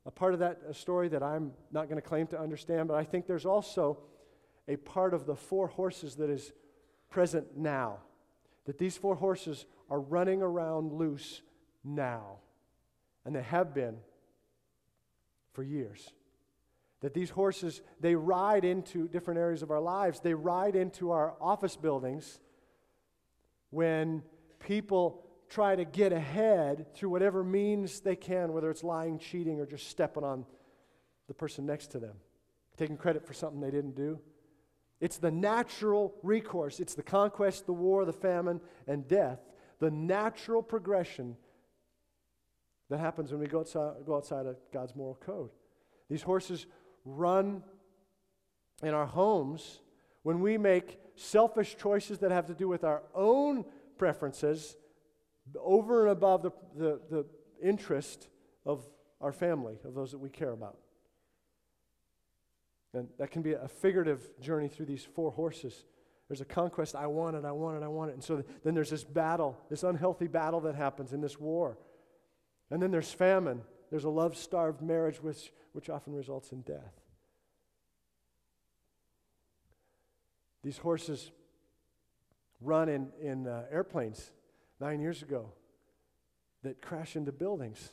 a 0.06 0.12
part 0.12 0.34
of 0.34 0.39
that 0.39 0.76
story 0.76 1.08
that 1.10 1.24
I'm 1.24 1.54
not 1.72 1.88
going 1.88 2.02
to 2.02 2.08
claim 2.08 2.28
to 2.28 2.39
understand, 2.39 2.88
but 2.88 2.96
I 2.96 3.04
think 3.04 3.26
there's 3.26 3.46
also 3.46 4.00
a 4.67 4.76
part 4.78 5.13
of 5.13 5.26
the 5.26 5.36
four 5.36 5.67
horses 5.67 6.15
that 6.15 6.30
is 6.30 6.52
present 7.10 7.58
now. 7.58 7.99
That 8.65 8.78
these 8.78 8.97
four 8.97 9.15
horses 9.15 9.65
are 9.89 9.99
running 9.99 10.41
around 10.41 10.93
loose 10.93 11.41
now. 11.84 12.38
And 13.26 13.36
they 13.36 13.41
have 13.41 13.73
been 13.73 13.97
for 15.52 15.63
years. 15.63 16.13
That 17.02 17.13
these 17.13 17.30
horses, 17.30 17.82
they 17.99 18.15
ride 18.15 18.63
into 18.63 19.08
different 19.08 19.39
areas 19.39 19.62
of 19.62 19.71
our 19.71 19.82
lives. 19.82 20.21
They 20.21 20.34
ride 20.34 20.76
into 20.76 21.12
our 21.12 21.36
office 21.41 21.76
buildings 21.76 22.39
when 23.69 24.23
people 24.60 25.26
try 25.49 25.76
to 25.76 25.86
get 25.86 26.13
ahead 26.13 26.93
through 26.95 27.10
whatever 27.10 27.43
means 27.43 27.99
they 27.99 28.15
can, 28.15 28.54
whether 28.54 28.71
it's 28.71 28.84
lying, 28.84 29.19
cheating, 29.19 29.60
or 29.60 29.65
just 29.65 29.89
stepping 29.89 30.23
on 30.23 30.45
the 31.28 31.34
person 31.34 31.65
next 31.65 31.88
to 31.88 31.99
them, 31.99 32.15
taking 32.78 32.97
credit 32.97 33.26
for 33.28 33.34
something 33.34 33.60
they 33.60 33.71
didn't 33.71 33.95
do. 33.95 34.19
It's 35.04 35.18
the 35.18 35.32
natural 35.32 36.16
recourse. 36.24 36.80
It's 36.80 36.96
the 36.96 37.04
conquest, 37.04 37.66
the 37.66 37.74
war, 37.74 38.06
the 38.06 38.13
famine, 38.13 38.62
and 38.88 39.06
death. 39.06 39.39
The 39.80 39.92
natural 39.92 40.63
progression 40.63 41.36
that 42.89 43.02
happens 43.02 43.30
when 43.30 43.42
we 43.42 43.48
go 43.48 43.60
outside, 43.60 43.96
go 44.06 44.16
outside 44.16 44.46
of 44.46 44.56
God's 44.72 44.96
moral 44.96 45.16
code. 45.16 45.50
These 46.10 46.22
horses 46.22 46.68
run 47.04 47.63
in 48.82 48.94
our 48.94 49.06
homes 49.06 49.82
when 50.22 50.39
we 50.39 50.58
make 50.58 51.02
selfish 51.18 51.76
choices 51.76 52.20
that 52.20 52.32
have 52.32 52.46
to 52.46 52.54
do 52.54 52.70
with 52.70 52.86
our 52.86 53.04
own 53.13 53.66
preferences 53.98 54.78
over 55.60 56.04
and 56.04 56.12
above 56.13 56.44
the, 56.44 56.52
the, 56.78 57.02
the 57.12 57.26
interest 57.62 58.30
of 58.66 58.88
our 59.20 59.34
family, 59.34 59.76
of 59.84 59.96
those 59.96 60.12
that 60.12 60.20
we 60.20 60.30
care 60.30 60.52
about. 60.52 60.78
And 62.93 63.08
that 63.17 63.32
can 63.32 63.41
be 63.41 63.53
a 63.53 63.67
figurative 63.67 64.39
journey 64.39 64.67
through 64.67 64.86
these 64.86 65.03
four 65.03 65.32
horses. 65.32 65.86
There's 66.27 66.41
a 66.41 66.45
conquest, 66.45 66.95
I 66.95 67.08
want 67.08 67.36
it, 67.36 67.45
I 67.45 67.51
want 67.51 67.77
it, 67.77 67.84
I 67.84 67.88
want 67.88 68.12
it. 68.12 68.13
And 68.13 68.23
so 68.23 68.43
then 68.63 68.73
there's 68.73 68.89
this 68.89 69.03
battle, 69.03 69.58
this 69.69 69.84
unhealthy 69.84 70.27
battle 70.27 70.62
that 70.62 70.75
happens 70.75 71.13
in 71.13 71.21
this 71.21 71.39
war. 71.39 71.77
And 72.69 72.82
then 72.82 72.91
there's 72.91 73.12
famine. 73.12 73.62
There's 73.89 74.06
a 74.06 74.10
love 74.10 74.38
starved 74.38 74.82
marriage, 74.82 75.21
which, 75.21 75.51
which 75.73 75.89
often 75.89 76.13
results 76.13 76.51
in 76.51 76.62
death. 76.62 76.93
These 80.63 80.77
horses 80.77 81.32
run 82.62 82.89
in, 82.89 83.10
in 83.21 83.47
uh, 83.47 83.65
airplanes 83.71 84.32
nine 84.79 85.01
years 85.01 85.21
ago 85.21 85.51
that 86.63 86.82
crash 86.82 87.15
into 87.15 87.32
buildings. 87.32 87.91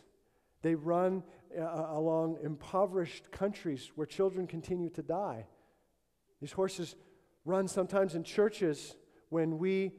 They 0.62 0.74
run 0.74 1.22
uh, 1.56 1.62
uh, 1.62 1.86
along 1.92 2.38
impoverished 2.42 3.30
countries 3.30 3.90
where 3.94 4.06
children 4.06 4.46
continue 4.46 4.90
to 4.90 5.02
die. 5.02 5.46
These 6.40 6.52
horses 6.52 6.96
run 7.44 7.68
sometimes 7.68 8.14
in 8.14 8.24
churches 8.24 8.96
when 9.30 9.58
we 9.58 9.92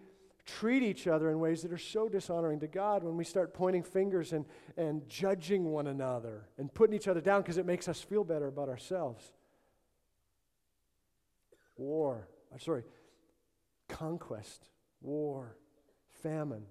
treat 0.46 0.84
each 0.84 1.08
other 1.08 1.30
in 1.30 1.40
ways 1.40 1.62
that 1.62 1.72
are 1.72 1.78
so 1.78 2.10
dishonoring 2.10 2.60
to 2.60 2.68
God, 2.68 3.04
when 3.04 3.16
we 3.16 3.24
start 3.24 3.54
pointing 3.54 3.84
fingers 3.84 4.34
and, 4.34 4.46
and 4.78 5.08
judging 5.08 5.66
one 5.66 5.88
another 5.88 6.48
and 6.58 6.74
putting 6.74 6.96
each 6.96 7.08
other 7.08 7.22
down 7.22 7.42
because 7.42 7.58
it 7.58 7.66
makes 7.66 7.88
us 7.88 8.02
feel 8.02 8.24
better 8.24 8.48
about 8.48 8.70
ourselves. 8.70 9.24
War, 11.78 12.28
I'm 12.52 12.60
sorry, 12.60 12.84
conquest, 13.88 14.70
war, 15.02 15.58
famine, 16.22 16.66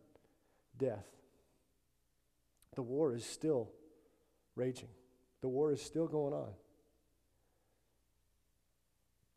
death. 0.77 1.07
The 2.75 2.83
war 2.83 3.15
is 3.15 3.25
still 3.25 3.71
raging, 4.61 4.91
the 5.41 5.49
war 5.49 5.73
is 5.73 5.81
still 5.81 6.07
going 6.07 6.35
on. 6.35 6.51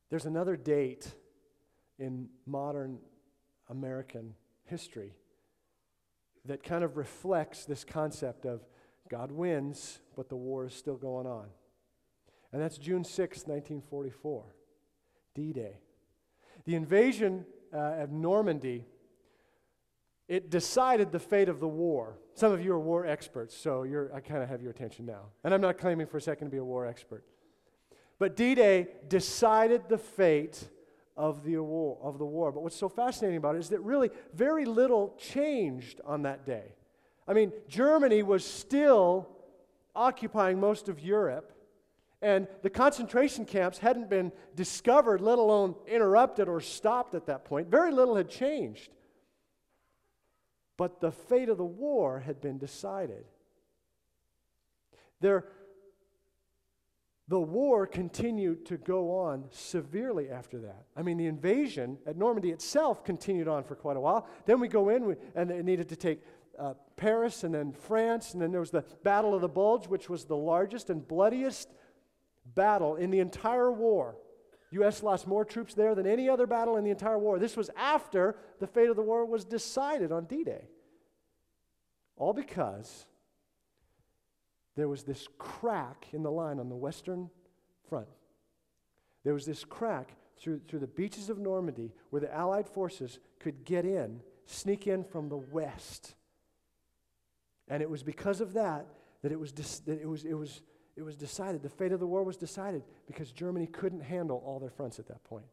There's 0.10 0.26
another 0.26 0.58
date 0.58 1.08
in 1.98 2.28
modern 2.46 3.00
American 3.70 4.36
history 4.66 5.14
that 6.46 6.62
kind 6.62 6.84
of 6.84 6.98
reflects 6.98 7.64
this 7.64 7.86
concept 7.86 8.46
of 8.46 8.66
God 9.10 9.32
wins, 9.32 10.00
but 10.16 10.28
the 10.28 10.36
war 10.36 10.66
is 10.66 10.74
still 10.74 10.98
going 10.98 11.26
on. 11.26 11.46
And 12.52 12.62
that's 12.62 12.78
June 12.78 13.06
6, 13.06 13.18
1944, 13.48 14.56
D 15.34 15.54
Day. 15.54 15.78
The 16.66 16.76
invasion 16.76 17.46
uh, 17.74 17.78
of 17.78 18.12
Normandy 18.12 18.86
it 20.28 20.50
decided 20.50 21.12
the 21.12 21.20
fate 21.20 21.50
of 21.50 21.60
the 21.60 21.68
war. 21.68 22.18
Some 22.36 22.52
of 22.52 22.64
you 22.64 22.74
are 22.74 22.80
war 22.80 23.06
experts, 23.06 23.56
so 23.56 23.86
I 24.14 24.20
kind 24.20 24.42
of 24.42 24.50
have 24.50 24.62
your 24.62 24.72
attention 24.72 25.06
now. 25.06 25.26
And 25.44 25.54
I'm 25.54 25.62
not 25.62 25.78
claiming 25.78 26.08
for 26.08 26.18
a 26.18 26.22
second 26.22 26.48
to 26.48 26.52
be 26.52 26.58
a 26.58 26.64
war 26.64 26.88
expert. 26.88 27.24
But 28.18 28.36
D 28.36 28.56
Day 28.56 28.88
decided 29.08 29.84
the 29.88 29.98
fate 29.98 30.70
of 31.16 31.44
the, 31.44 31.58
war, 31.58 32.00
of 32.02 32.18
the 32.18 32.26
war. 32.26 32.52
But 32.52 32.64
what's 32.64 32.76
so 32.76 32.90
fascinating 32.90 33.38
about 33.38 33.56
it 33.56 33.60
is 33.60 33.70
that 33.70 33.82
really 33.82 34.10
very 34.34 34.66
little 34.66 35.16
changed 35.20 36.02
on 36.06 36.24
that 36.24 36.46
day. 36.46 36.74
I 37.28 37.34
mean, 37.34 37.52
Germany 37.68 38.24
was 38.24 38.44
still 38.44 39.30
occupying 39.96 40.60
most 40.60 40.90
of 40.90 41.00
Europe, 41.00 41.54
and 42.22 42.48
the 42.64 42.70
concentration 42.70 43.46
camps 43.46 43.78
hadn't 43.78 44.10
been 44.10 44.32
discovered, 44.56 45.22
let 45.22 45.38
alone 45.38 45.76
interrupted 45.88 46.48
or 46.48 46.62
stopped 46.62 47.14
at 47.16 47.28
that 47.28 47.46
point. 47.46 47.68
Very 47.68 47.92
little 47.92 48.16
had 48.16 48.30
changed. 48.30 48.90
But 50.78 51.00
the 51.00 51.12
fate 51.12 51.50
of 51.50 51.58
the 51.58 51.66
war 51.66 52.20
had 52.20 52.42
been 52.42 52.58
decided. 52.58 53.26
There, 55.22 55.46
the 57.28 57.40
war 57.40 57.88
continued 57.88 58.66
to 58.66 58.78
go 58.78 59.20
on 59.20 59.46
severely 59.50 60.30
after 60.30 60.60
that. 60.62 60.86
I 60.98 61.04
mean, 61.04 61.18
the 61.18 61.28
invasion 61.28 61.98
at 62.06 62.18
Normandy 62.18 62.52
itself 62.52 63.04
continued 63.04 63.48
on 63.48 63.64
for 63.64 63.76
quite 63.76 63.98
a 63.98 64.00
while. 64.00 64.28
Then 64.46 64.60
we 64.60 64.68
go 64.68 64.90
in, 64.90 65.06
we, 65.06 65.16
and 65.36 65.50
it 65.50 65.64
needed 65.64 65.90
to 65.90 65.96
take 65.96 66.22
uh, 66.60 66.74
Paris 66.98 67.44
and 67.44 67.54
then 67.54 67.72
France, 67.72 68.34
and 68.34 68.42
then 68.42 68.52
there 68.52 68.60
was 68.60 68.72
the 68.72 68.84
Battle 69.04 69.34
of 69.34 69.42
the 69.42 69.48
Bulge, 69.48 69.88
which 69.88 70.10
was 70.10 70.26
the 70.26 70.36
largest 70.36 70.90
and 70.90 71.08
bloodiest 71.08 71.70
battle 72.46 72.96
in 72.96 73.10
the 73.10 73.20
entire 73.20 73.72
war. 73.72 74.18
U.S. 74.74 75.04
lost 75.04 75.28
more 75.28 75.46
troops 75.46 75.74
there 75.74 75.96
than 75.96 76.08
any 76.08 76.30
other 76.30 76.48
battle 76.48 76.78
in 76.78 76.84
the 76.84 76.92
entire 76.92 77.18
war. 77.18 77.40
This 77.40 77.58
was 77.58 77.70
after 77.76 78.36
the 78.60 78.68
fate 78.68 78.90
of 78.90 78.96
the 78.96 79.02
war 79.02 79.26
was 79.26 79.46
decided 79.46 80.12
on 80.12 80.26
D 80.26 80.44
Day. 80.44 80.68
All 82.16 82.34
because 82.34 83.06
there 84.76 84.88
was 84.88 85.04
this 85.04 85.28
crack 85.38 86.08
in 86.12 86.24
the 86.24 86.32
line 86.32 86.60
on 86.60 86.70
the 86.70 86.76
western 86.76 87.30
front. 87.90 88.08
There 89.24 89.34
was 89.34 89.46
this 89.46 89.64
crack 89.64 90.16
through, 90.38 90.62
through 90.68 90.80
the 90.80 90.88
beaches 90.88 91.30
of 91.30 91.38
Normandy 91.38 91.94
where 92.10 92.20
the 92.20 92.34
Allied 92.34 92.68
forces 92.68 93.20
could 93.40 93.66
get 93.66 93.86
in, 93.86 94.22
sneak 94.46 94.88
in 94.88 95.04
from 95.04 95.30
the 95.30 95.38
west. 95.38 96.16
And 97.68 97.82
it 97.82 97.90
was 97.90 98.04
because 98.04 98.42
of 98.42 98.54
that 98.54 98.88
that 99.22 99.32
it 99.32 99.40
was, 99.40 99.52
dis- 99.52 99.80
that 99.80 100.02
it 100.02 100.08
was, 100.08 100.26
it 100.26 100.34
was, 100.34 100.62
it 100.96 101.02
was 101.02 101.16
decided, 101.16 101.64
the 101.64 101.70
fate 101.70 101.92
of 101.92 102.00
the 102.00 102.08
war 102.08 102.24
was 102.24 102.38
decided 102.38 102.84
because 103.08 103.32
Germany 103.32 103.66
couldn't 103.66 104.02
handle 104.02 104.42
all 104.46 104.60
their 104.60 104.70
fronts 104.70 105.00
at 105.00 105.08
that 105.08 105.24
point. 105.24 105.46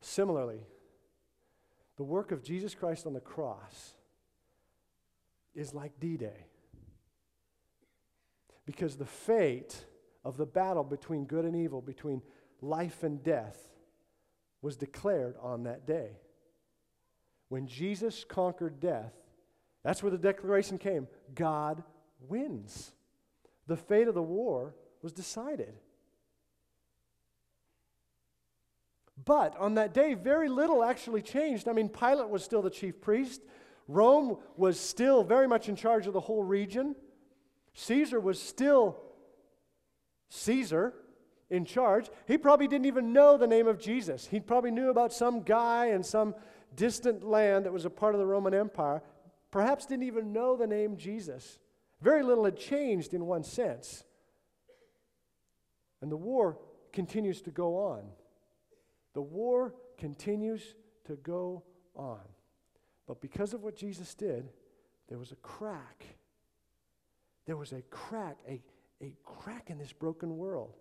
Similarly, 0.00 0.60
the 1.96 2.04
work 2.04 2.32
of 2.32 2.42
Jesus 2.42 2.74
Christ 2.74 3.06
on 3.06 3.12
the 3.12 3.20
cross 3.20 3.94
is 5.54 5.74
like 5.74 5.92
D 6.00 6.16
Day. 6.16 6.46
Because 8.66 8.96
the 8.96 9.04
fate 9.04 9.84
of 10.24 10.36
the 10.36 10.46
battle 10.46 10.84
between 10.84 11.26
good 11.26 11.44
and 11.44 11.54
evil, 11.54 11.82
between 11.82 12.22
life 12.60 13.02
and 13.02 13.22
death, 13.22 13.68
was 14.62 14.76
declared 14.76 15.36
on 15.42 15.64
that 15.64 15.86
day. 15.86 16.18
When 17.48 17.66
Jesus 17.66 18.24
conquered 18.24 18.80
death, 18.80 19.12
that's 19.84 20.02
where 20.02 20.10
the 20.10 20.18
declaration 20.18 20.78
came 20.78 21.06
God 21.34 21.84
wins. 22.28 22.92
The 23.66 23.76
fate 23.76 24.08
of 24.08 24.14
the 24.14 24.22
war 24.22 24.74
was 25.02 25.12
decided. 25.12 25.74
But 29.24 29.56
on 29.58 29.74
that 29.74 29.94
day, 29.94 30.14
very 30.14 30.48
little 30.48 30.82
actually 30.82 31.22
changed. 31.22 31.68
I 31.68 31.72
mean, 31.72 31.88
Pilate 31.88 32.28
was 32.28 32.42
still 32.42 32.62
the 32.62 32.70
chief 32.70 33.00
priest. 33.00 33.42
Rome 33.86 34.38
was 34.56 34.78
still 34.78 35.22
very 35.22 35.46
much 35.46 35.68
in 35.68 35.76
charge 35.76 36.06
of 36.06 36.12
the 36.12 36.20
whole 36.20 36.42
region. 36.42 36.96
Caesar 37.74 38.18
was 38.18 38.40
still 38.40 38.98
Caesar 40.30 40.94
in 41.50 41.64
charge. 41.64 42.10
He 42.26 42.38
probably 42.38 42.66
didn't 42.66 42.86
even 42.86 43.12
know 43.12 43.36
the 43.36 43.46
name 43.46 43.68
of 43.68 43.78
Jesus. 43.78 44.26
He 44.26 44.40
probably 44.40 44.70
knew 44.70 44.90
about 44.90 45.12
some 45.12 45.42
guy 45.42 45.86
in 45.86 46.02
some 46.02 46.34
distant 46.74 47.22
land 47.22 47.66
that 47.66 47.72
was 47.72 47.84
a 47.84 47.90
part 47.90 48.14
of 48.14 48.18
the 48.18 48.26
Roman 48.26 48.54
Empire. 48.54 49.02
Perhaps 49.54 49.86
didn't 49.86 50.02
even 50.02 50.32
know 50.32 50.56
the 50.56 50.66
name 50.66 50.96
Jesus. 50.96 51.60
Very 52.00 52.24
little 52.24 52.44
had 52.44 52.56
changed 52.56 53.14
in 53.14 53.24
one 53.24 53.44
sense. 53.44 54.02
And 56.02 56.10
the 56.10 56.16
war 56.16 56.58
continues 56.92 57.40
to 57.42 57.52
go 57.52 57.76
on. 57.76 58.02
The 59.12 59.22
war 59.22 59.72
continues 59.96 60.74
to 61.04 61.14
go 61.14 61.62
on. 61.94 62.18
But 63.06 63.20
because 63.20 63.54
of 63.54 63.62
what 63.62 63.76
Jesus 63.76 64.12
did, 64.16 64.48
there 65.08 65.18
was 65.18 65.30
a 65.30 65.36
crack. 65.36 66.04
There 67.46 67.56
was 67.56 67.70
a 67.70 67.82
crack, 67.82 68.38
a, 68.48 68.60
a 69.00 69.14
crack 69.22 69.70
in 69.70 69.78
this 69.78 69.92
broken 69.92 70.36
world. 70.36 70.74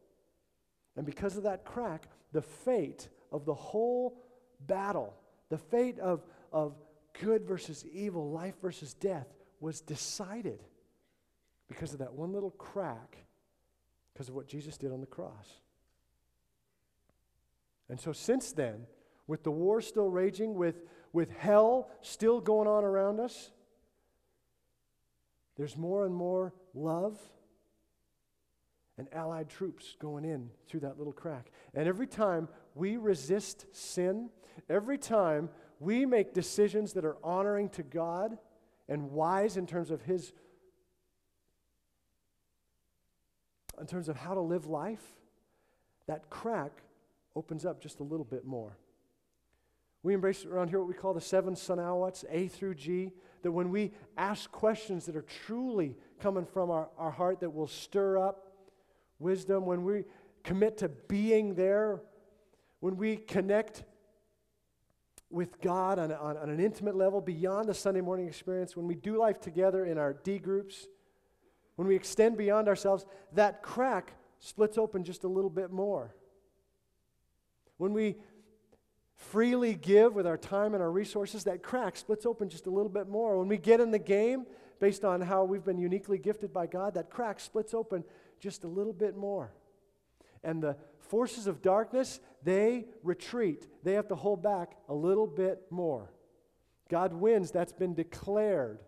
And 0.98 1.06
because 1.06 1.38
of 1.38 1.44
that 1.44 1.64
crack, 1.64 2.08
the 2.32 2.42
fate 2.42 3.08
of 3.32 3.46
the 3.46 3.54
whole 3.54 4.18
battle, 4.62 5.14
the 5.50 5.60
fate 5.60 6.00
of, 6.00 6.24
of 6.52 6.74
good 7.22 7.44
versus 7.46 7.86
evil, 7.92 8.32
life 8.32 8.56
versus 8.62 8.94
death, 8.94 9.28
was 9.60 9.82
decided 9.82 10.64
because 11.68 11.94
of 11.94 12.00
that 12.00 12.14
one 12.14 12.34
little 12.34 12.52
crack, 12.52 13.18
because 14.14 14.30
of 14.30 14.36
what 14.36 14.48
Jesus 14.48 14.78
did 14.78 14.92
on 14.92 15.02
the 15.02 15.08
cross. 15.08 15.60
And 17.90 18.00
so, 18.00 18.12
since 18.12 18.52
then, 18.52 18.86
with 19.28 19.44
the 19.44 19.52
war 19.52 19.82
still 19.82 20.10
raging, 20.10 20.56
with, 20.56 20.84
with 21.12 21.32
hell 21.32 21.90
still 22.02 22.42
going 22.42 22.68
on 22.68 22.84
around 22.84 23.20
us, 23.20 23.52
there's 25.56 25.78
more 25.78 26.06
and 26.06 26.14
more 26.14 26.54
love 26.74 27.20
and 28.98 29.08
allied 29.14 29.50
troops 29.50 29.96
going 30.00 30.26
in 30.26 30.50
through 30.68 30.82
that 30.82 30.98
little 30.98 31.14
crack. 31.14 31.52
And 31.74 31.88
every 31.88 32.08
time 32.08 32.48
we 32.76 32.98
resist 32.98 33.66
sin, 33.72 34.30
every 34.70 34.98
time 34.98 35.50
we 35.84 36.06
make 36.06 36.34
decisions 36.34 36.94
that 36.94 37.06
are 37.06 37.18
honoring 37.24 37.70
to 37.70 37.84
God 37.84 38.38
and 38.88 39.12
wise 39.12 39.58
in 39.58 39.68
terms 39.68 39.92
of 39.92 40.02
His, 40.02 40.34
in 43.80 43.88
terms 43.88 44.10
of 44.10 44.16
how 44.16 44.34
to 44.34 44.42
live 44.42 44.66
life, 44.66 45.04
that 46.08 46.30
crack 46.30 46.72
opens 47.36 47.66
up 47.66 47.82
just 47.82 48.00
a 48.00 48.04
little 48.04 48.26
bit 48.26 48.46
more. 48.46 48.78
We 50.04 50.14
embrace 50.14 50.46
around 50.46 50.68
here 50.68 50.80
what 50.80 50.88
we 50.88 50.94
call 50.94 51.14
the 51.14 51.22
seven 51.22 51.56
sonawats, 51.56 52.26
A 52.30 52.48
through 52.50 52.76
G, 52.76 53.12
that 53.42 53.52
when 53.52 53.70
we 53.70 53.92
ask 54.18 54.52
questions 54.52 55.06
that 55.06 55.16
are 55.16 55.26
truly 55.46 55.96
coming 56.20 56.46
from 56.46 56.70
our, 56.70 56.90
our 56.98 57.12
heart 57.12 57.40
that 57.40 57.50
will 57.50 57.68
stir 57.68 58.18
up 58.18 58.52
wisdom, 59.20 59.66
when 59.66 59.84
we 59.84 60.04
commit 60.44 60.78
to 60.80 60.90
being 60.90 61.56
there, 61.56 62.02
when 62.82 62.98
we 62.98 63.16
connect 63.16 63.84
with 65.34 65.60
God 65.62 65.98
on, 65.98 66.12
on, 66.12 66.38
on, 66.38 66.50
an 66.50 66.60
intimate 66.60 66.96
level 66.96 67.20
beyond 67.20 67.68
the 67.68 67.74
Sunday 67.74 68.02
morning 68.02 68.28
experience, 68.28 68.78
when 68.78 68.88
we 68.88 68.96
do 68.96 69.18
life 69.18 69.40
together 69.40 69.86
in 69.86 69.98
our 69.98 70.14
D 70.14 70.38
groups, 70.38 70.88
when 71.76 71.88
we 71.88 71.96
extend 71.96 72.38
beyond 72.38 72.68
ourselves, 72.68 73.06
that 73.34 73.64
crack 73.64 74.14
splits 74.40 74.78
open 74.78 75.04
just 75.04 75.24
a 75.24 75.28
little 75.28 75.50
bit 75.50 75.72
more. 75.72 76.14
When 77.78 77.94
we 77.94 78.18
freely 79.16 79.74
give 79.74 80.14
with 80.14 80.28
our 80.28 80.38
time 80.38 80.76
and 80.76 80.84
our 80.84 80.92
resources, 80.92 81.46
that 81.46 81.64
crack 81.64 81.98
splits 81.98 82.26
open 82.26 82.48
just 82.48 82.68
a 82.68 82.70
little 82.70 82.90
bit 82.90 83.08
more. 83.08 83.40
When 83.40 83.48
we 83.48 83.58
get 83.58 83.80
in 83.80 83.90
the 83.90 84.00
game 84.00 84.46
based 84.80 85.04
on 85.04 85.22
how 85.22 85.46
we've 85.46 85.66
been 85.66 85.80
uniquely 85.80 86.20
gifted 86.20 86.54
by 86.54 86.68
God, 86.68 86.94
that 86.94 87.10
crack 87.10 87.40
splits 87.40 87.74
open 87.74 88.04
just 88.40 88.64
a 88.66 88.68
little 88.68 88.94
bit 88.94 89.18
more. 89.18 89.52
And 90.44 90.62
the 90.62 90.76
forces 91.04 91.48
of 91.48 91.62
darkness, 91.62 92.20
they 92.44 92.86
retreat. 93.04 93.68
They 93.84 93.94
have 93.94 94.08
to 94.10 94.16
hold 94.16 94.42
back 94.42 94.78
a 94.90 94.94
little 94.94 95.28
bit 95.28 95.62
more. 95.70 96.12
God 96.90 97.14
wins, 97.14 97.52
that's 97.52 97.74
been 97.74 97.94
declared. 97.94 98.80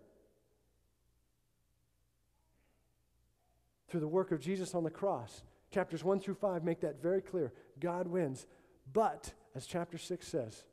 Through 3.90 4.02
the 4.02 4.08
work 4.08 4.32
of 4.32 4.40
Jesus 4.40 4.76
on 4.76 4.84
the 4.84 4.90
cross. 4.90 5.44
Chapters 5.72 6.04
1 6.04 6.20
through 6.20 6.36
5 6.36 6.64
make 6.64 6.82
that 6.82 7.02
very 7.02 7.22
clear. 7.22 7.54
God 7.80 8.08
wins. 8.08 8.46
But, 8.92 9.34
as 9.56 9.66
chapter 9.66 9.98
6 9.98 10.28
says, 10.28 10.64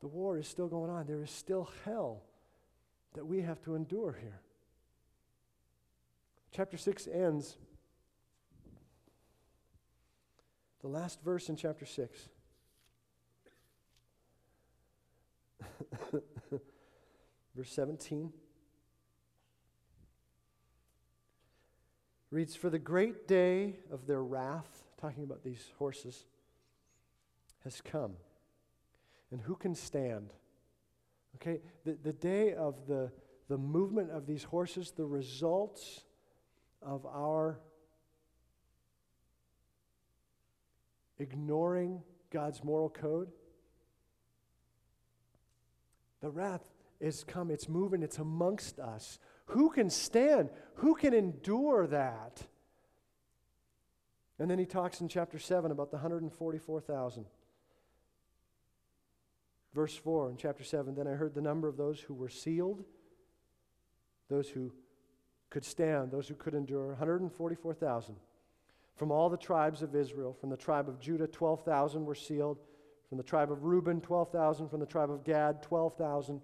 the 0.00 0.08
war 0.08 0.38
is 0.38 0.46
still 0.46 0.68
going 0.68 0.90
on. 0.90 1.06
There 1.06 1.22
is 1.22 1.30
still 1.30 1.70
hell 1.84 2.22
that 3.14 3.24
we 3.26 3.40
have 3.42 3.62
to 3.62 3.74
endure 3.74 4.16
here. 4.20 4.40
Chapter 6.52 6.76
6 6.76 7.08
ends 7.08 7.56
The 10.84 10.90
last 10.90 11.22
verse 11.22 11.48
in 11.48 11.56
chapter 11.56 11.86
6. 11.86 12.28
Verse 17.56 17.72
17 17.72 18.30
reads 22.30 22.54
For 22.54 22.68
the 22.68 22.78
great 22.78 23.26
day 23.26 23.76
of 23.90 24.06
their 24.06 24.22
wrath, 24.22 24.84
talking 25.00 25.24
about 25.24 25.42
these 25.42 25.72
horses, 25.78 26.26
has 27.62 27.80
come. 27.80 28.16
And 29.30 29.40
who 29.40 29.56
can 29.56 29.74
stand? 29.74 30.34
Okay, 31.36 31.62
the, 31.86 31.96
the 32.02 32.12
day 32.12 32.52
of 32.52 32.86
the, 32.86 33.10
the 33.48 33.56
movement 33.56 34.10
of 34.10 34.26
these 34.26 34.44
horses, 34.44 34.90
the 34.90 35.06
results 35.06 36.02
of 36.82 37.06
our 37.06 37.58
ignoring 41.18 42.02
God's 42.30 42.62
moral 42.64 42.88
code. 42.88 43.28
The 46.20 46.30
wrath 46.30 46.64
is 47.00 47.24
come, 47.24 47.50
it's 47.50 47.68
moving, 47.68 48.02
it's 48.02 48.18
amongst 48.18 48.78
us. 48.78 49.18
Who 49.46 49.70
can 49.70 49.90
stand? 49.90 50.50
Who 50.76 50.94
can 50.94 51.12
endure 51.12 51.86
that? 51.86 52.46
And 54.38 54.50
then 54.50 54.58
he 54.58 54.66
talks 54.66 55.00
in 55.00 55.08
chapter 55.08 55.38
7 55.38 55.70
about 55.70 55.90
the 55.90 55.96
144,000. 55.96 57.26
Verse 59.74 59.96
4 59.96 60.30
in 60.30 60.36
chapter 60.36 60.64
7 60.64 60.94
Then 60.94 61.06
I 61.06 61.12
heard 61.12 61.34
the 61.34 61.40
number 61.40 61.68
of 61.68 61.76
those 61.76 62.00
who 62.00 62.14
were 62.14 62.28
sealed, 62.28 62.84
those 64.28 64.48
who 64.48 64.72
could 65.50 65.64
stand, 65.64 66.10
those 66.10 66.28
who 66.28 66.34
could 66.34 66.54
endure 66.54 66.88
144,000. 66.88 68.16
From 68.96 69.10
all 69.10 69.28
the 69.28 69.36
tribes 69.36 69.82
of 69.82 69.94
Israel, 69.94 70.32
from 70.32 70.50
the 70.50 70.56
tribe 70.56 70.88
of 70.88 71.00
Judah, 71.00 71.26
12,000 71.26 72.04
were 72.04 72.14
sealed. 72.14 72.58
From 73.08 73.18
the 73.18 73.24
tribe 73.24 73.50
of 73.50 73.64
Reuben, 73.64 74.00
12,000. 74.00 74.68
From 74.68 74.80
the 74.80 74.86
tribe 74.86 75.10
of 75.10 75.24
Gad, 75.24 75.62
12,000. 75.62 76.40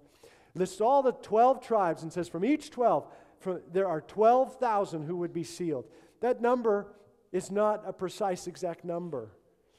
Lists 0.55 0.81
all 0.81 1.03
the 1.03 1.13
12 1.13 1.65
tribes 1.65 2.03
and 2.03 2.13
says, 2.13 2.29
from 2.29 2.45
each 2.45 2.71
12, 2.71 3.07
from, 3.39 3.61
there 3.73 3.89
are 3.89 4.01
12,000 4.01 5.05
who 5.05 5.17
would 5.17 5.33
be 5.33 5.45
sealed. 5.45 5.87
That 6.21 6.41
number 6.41 6.89
is 7.33 7.51
not 7.51 7.83
a 7.87 7.93
precise 7.93 8.47
exact 8.47 8.85
number. 8.85 9.31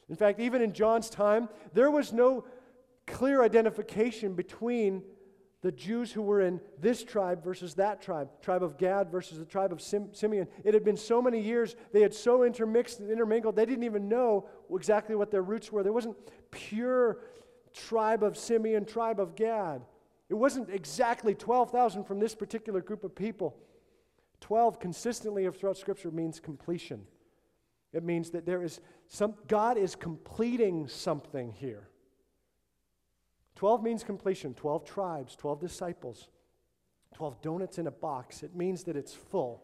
In 0.08 0.16
fact, 0.16 0.40
even 0.40 0.62
in 0.62 0.72
John's 0.72 1.10
time, 1.10 1.48
there 1.74 1.90
was 1.90 2.12
no 2.12 2.44
clear 3.06 3.42
identification 3.42 4.34
between 4.34 5.02
the 5.62 5.72
Jews 5.72 6.10
who 6.12 6.22
were 6.22 6.40
in 6.40 6.60
this 6.80 7.04
tribe 7.04 7.42
versus 7.42 7.74
that 7.74 8.02
tribe, 8.02 8.28
tribe 8.42 8.64
of 8.64 8.76
Gad 8.76 9.10
versus 9.10 9.38
the 9.38 9.44
tribe 9.44 9.72
of 9.72 9.80
Sim- 9.80 10.12
Simeon. 10.12 10.48
It 10.64 10.74
had 10.74 10.84
been 10.84 10.96
so 10.96 11.22
many 11.22 11.40
years, 11.40 11.76
they 11.92 12.02
had 12.02 12.12
so 12.12 12.42
intermixed 12.42 12.98
and 12.98 13.10
intermingled, 13.10 13.54
they 13.54 13.64
didn't 13.64 13.84
even 13.84 14.08
know 14.08 14.48
exactly 14.74 15.14
what 15.14 15.30
their 15.30 15.42
roots 15.42 15.70
were. 15.70 15.84
There 15.84 15.92
wasn't 15.92 16.16
pure 16.50 17.18
tribe 17.72 18.24
of 18.24 18.36
Simeon, 18.36 18.84
tribe 18.84 19.20
of 19.20 19.36
Gad. 19.36 19.82
It 20.28 20.34
wasn't 20.34 20.68
exactly 20.68 21.34
12,000 21.34 22.04
from 22.04 22.18
this 22.18 22.34
particular 22.34 22.80
group 22.80 23.04
of 23.04 23.14
people. 23.14 23.56
12 24.40 24.80
consistently 24.80 25.48
throughout 25.48 25.76
Scripture 25.76 26.10
means 26.10 26.40
completion. 26.40 27.02
It 27.92 28.02
means 28.02 28.30
that 28.30 28.46
there 28.46 28.64
is 28.64 28.80
some, 29.06 29.34
God 29.46 29.78
is 29.78 29.94
completing 29.94 30.88
something 30.88 31.52
here. 31.52 31.88
12 33.56 33.82
means 33.82 34.02
completion 34.02 34.54
12 34.54 34.84
tribes, 34.84 35.36
12 35.36 35.60
disciples, 35.60 36.28
12 37.14 37.40
donuts 37.42 37.78
in 37.78 37.86
a 37.86 37.90
box. 37.90 38.42
It 38.42 38.54
means 38.54 38.84
that 38.84 38.96
it's 38.96 39.12
full. 39.14 39.62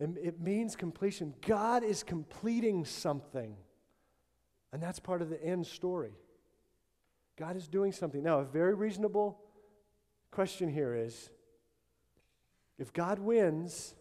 it, 0.00 0.40
means 0.40 0.76
completion. 0.76 1.34
God 1.46 1.82
is 1.82 2.02
completing 2.02 2.84
something. 2.84 3.56
And 4.72 4.82
that's 4.82 5.00
part 5.00 5.22
of 5.22 5.30
the 5.30 5.42
end 5.42 5.66
story. 5.66 6.12
God 7.36 7.56
is 7.56 7.68
doing 7.68 7.92
something. 7.92 8.22
Now, 8.22 8.40
a 8.40 8.44
very 8.44 8.74
reasonable 8.74 9.40
question 10.30 10.68
here 10.68 10.94
is 10.94 11.30
if 12.78 12.92
God 12.92 13.18
wins, 13.18 13.94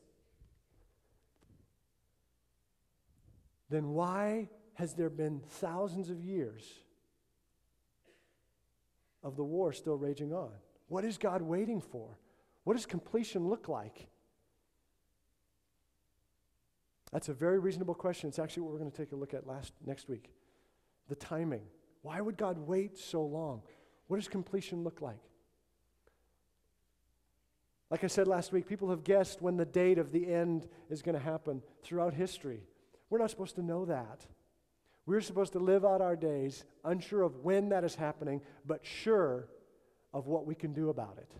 then 3.70 3.89
why 3.89 4.50
has 4.77 4.93
there 4.93 5.09
been 5.09 5.41
thousands 5.49 6.11
of 6.11 6.21
years 6.21 6.61
of 9.23 9.35
the 9.35 9.43
war 9.43 9.73
still 9.73 9.97
raging 9.97 10.31
on? 10.31 10.51
What 10.87 11.03
is 11.03 11.17
God 11.17 11.41
waiting 11.41 11.81
for? 11.81 12.19
What 12.63 12.75
does 12.75 12.85
completion 12.85 13.47
look 13.47 13.67
like? 13.67 14.07
That's 17.11 17.27
a 17.27 17.33
very 17.33 17.57
reasonable 17.57 17.95
question. 17.95 18.29
It's 18.29 18.37
actually 18.37 18.63
what 18.63 18.73
we're 18.73 18.79
going 18.79 18.91
to 18.91 18.97
take 18.97 19.13
a 19.13 19.15
look 19.15 19.33
at 19.33 19.47
last 19.47 19.73
next 19.83 20.07
week. 20.09 20.29
The 21.09 21.15
timing. 21.15 21.63
Why 22.03 22.21
would 22.21 22.37
God 22.37 22.59
wait 22.59 22.99
so 22.99 23.23
long? 23.23 23.63
What 24.05 24.17
does 24.17 24.27
completion 24.27 24.83
look 24.83 25.01
like? 25.01 25.21
Like 27.89 28.03
I 28.03 28.07
said 28.07 28.27
last 28.27 28.51
week, 28.51 28.67
people 28.67 28.91
have 28.91 29.03
guessed 29.03 29.41
when 29.41 29.57
the 29.57 29.65
date 29.65 29.97
of 29.97 30.11
the 30.11 30.31
end 30.31 30.67
is 30.91 31.01
going 31.01 31.17
to 31.17 31.23
happen 31.23 31.63
throughout 31.81 32.13
history. 32.13 32.61
We're 33.09 33.17
not 33.17 33.31
supposed 33.31 33.55
to 33.55 33.63
know 33.63 33.85
that. 33.85 34.27
We're 35.08 35.22
supposed 35.22 35.54
to 35.54 35.60
live 35.60 35.86
out 35.86 36.02
our 36.02 36.17
days 36.17 36.65
unsure 36.84 37.24
of 37.24 37.38
when 37.38 37.70
that 37.70 37.86
is 37.86 37.96
happening, 37.96 38.41
but 38.65 38.86
sure 38.86 39.48
of 40.13 40.28
what 40.28 40.46
we 40.46 40.54
can 40.54 40.74
do 40.74 40.89
about 40.89 41.17
it. 41.17 41.32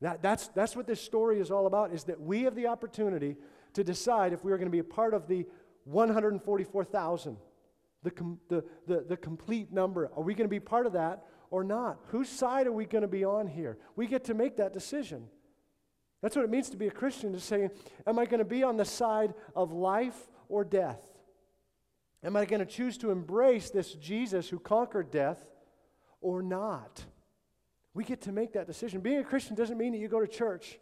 That, 0.00 0.22
that's, 0.22 0.48
that's 0.48 0.74
what 0.74 0.86
this 0.86 1.00
story 1.00 1.40
is 1.40 1.50
all 1.50 1.66
about, 1.66 1.92
is 1.92 2.04
that 2.04 2.20
we 2.20 2.42
have 2.42 2.54
the 2.54 2.66
opportunity 2.66 3.36
to 3.74 3.84
decide 3.84 4.32
if 4.32 4.44
we 4.44 4.50
are 4.50 4.56
going 4.56 4.66
to 4.66 4.72
be 4.72 4.78
a 4.78 4.84
part 4.84 5.12
of 5.12 5.28
the 5.28 5.46
144,000, 5.84 7.36
the, 8.02 8.10
com, 8.10 8.40
the, 8.48 8.64
the, 8.86 9.04
the 9.08 9.16
complete 9.16 9.70
number. 9.70 10.10
Are 10.16 10.22
we 10.22 10.34
going 10.34 10.48
to 10.48 10.50
be 10.50 10.60
part 10.60 10.86
of 10.86 10.94
that 10.94 11.24
or 11.50 11.64
not? 11.64 11.98
Whose 12.08 12.30
side 12.30 12.66
are 12.66 12.72
we 12.72 12.86
going 12.86 13.02
to 13.02 13.08
be 13.08 13.24
on 13.24 13.46
here? 13.46 13.76
We 13.94 14.06
get 14.06 14.24
to 14.24 14.34
make 14.34 14.56
that 14.56 14.72
decision. 14.72 15.26
That's 16.22 16.34
what 16.34 16.46
it 16.46 16.50
means 16.50 16.70
to 16.70 16.78
be 16.78 16.86
a 16.86 16.90
Christian, 16.90 17.34
to 17.34 17.40
say, 17.40 17.68
am 18.06 18.18
I 18.18 18.24
going 18.24 18.38
to 18.38 18.46
be 18.46 18.62
on 18.62 18.78
the 18.78 18.86
side 18.86 19.34
of 19.54 19.70
life 19.70 20.16
or 20.48 20.64
death? 20.64 21.13
Am 22.24 22.36
I 22.36 22.46
going 22.46 22.60
to 22.60 22.66
choose 22.66 22.96
to 22.98 23.10
embrace 23.10 23.70
this 23.70 23.92
Jesus 23.94 24.48
who 24.48 24.58
conquered 24.58 25.10
death 25.10 25.46
or 26.22 26.42
not? 26.42 27.04
We 27.92 28.02
get 28.02 28.22
to 28.22 28.32
make 28.32 28.54
that 28.54 28.66
decision. 28.66 29.00
Being 29.00 29.18
a 29.18 29.24
Christian 29.24 29.54
doesn't 29.54 29.76
mean 29.76 29.92
that 29.92 29.98
you 29.98 30.08
go 30.08 30.20
to 30.20 30.26
church. 30.26 30.78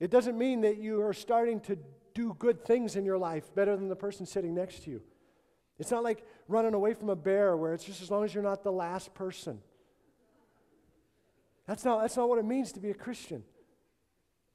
It 0.00 0.10
doesn't 0.10 0.36
mean 0.36 0.62
that 0.62 0.78
you 0.78 1.02
are 1.02 1.12
starting 1.12 1.60
to 1.60 1.78
do 2.14 2.34
good 2.38 2.64
things 2.64 2.96
in 2.96 3.04
your 3.04 3.16
life 3.16 3.54
better 3.54 3.76
than 3.76 3.88
the 3.88 3.96
person 3.96 4.26
sitting 4.26 4.54
next 4.54 4.84
to 4.84 4.90
you. 4.90 5.02
It's 5.78 5.90
not 5.90 6.02
like 6.02 6.26
running 6.48 6.74
away 6.74 6.94
from 6.94 7.08
a 7.10 7.16
bear 7.16 7.56
where 7.56 7.72
it's 7.72 7.84
just 7.84 8.02
as 8.02 8.10
long 8.10 8.24
as 8.24 8.34
you're 8.34 8.42
not 8.42 8.64
the 8.64 8.72
last 8.72 9.14
person. 9.14 9.60
That's 11.66 11.84
not, 11.84 12.02
that's 12.02 12.16
not 12.16 12.28
what 12.28 12.38
it 12.38 12.44
means 12.44 12.72
to 12.72 12.80
be 12.80 12.90
a 12.90 12.94
Christian. 12.94 13.44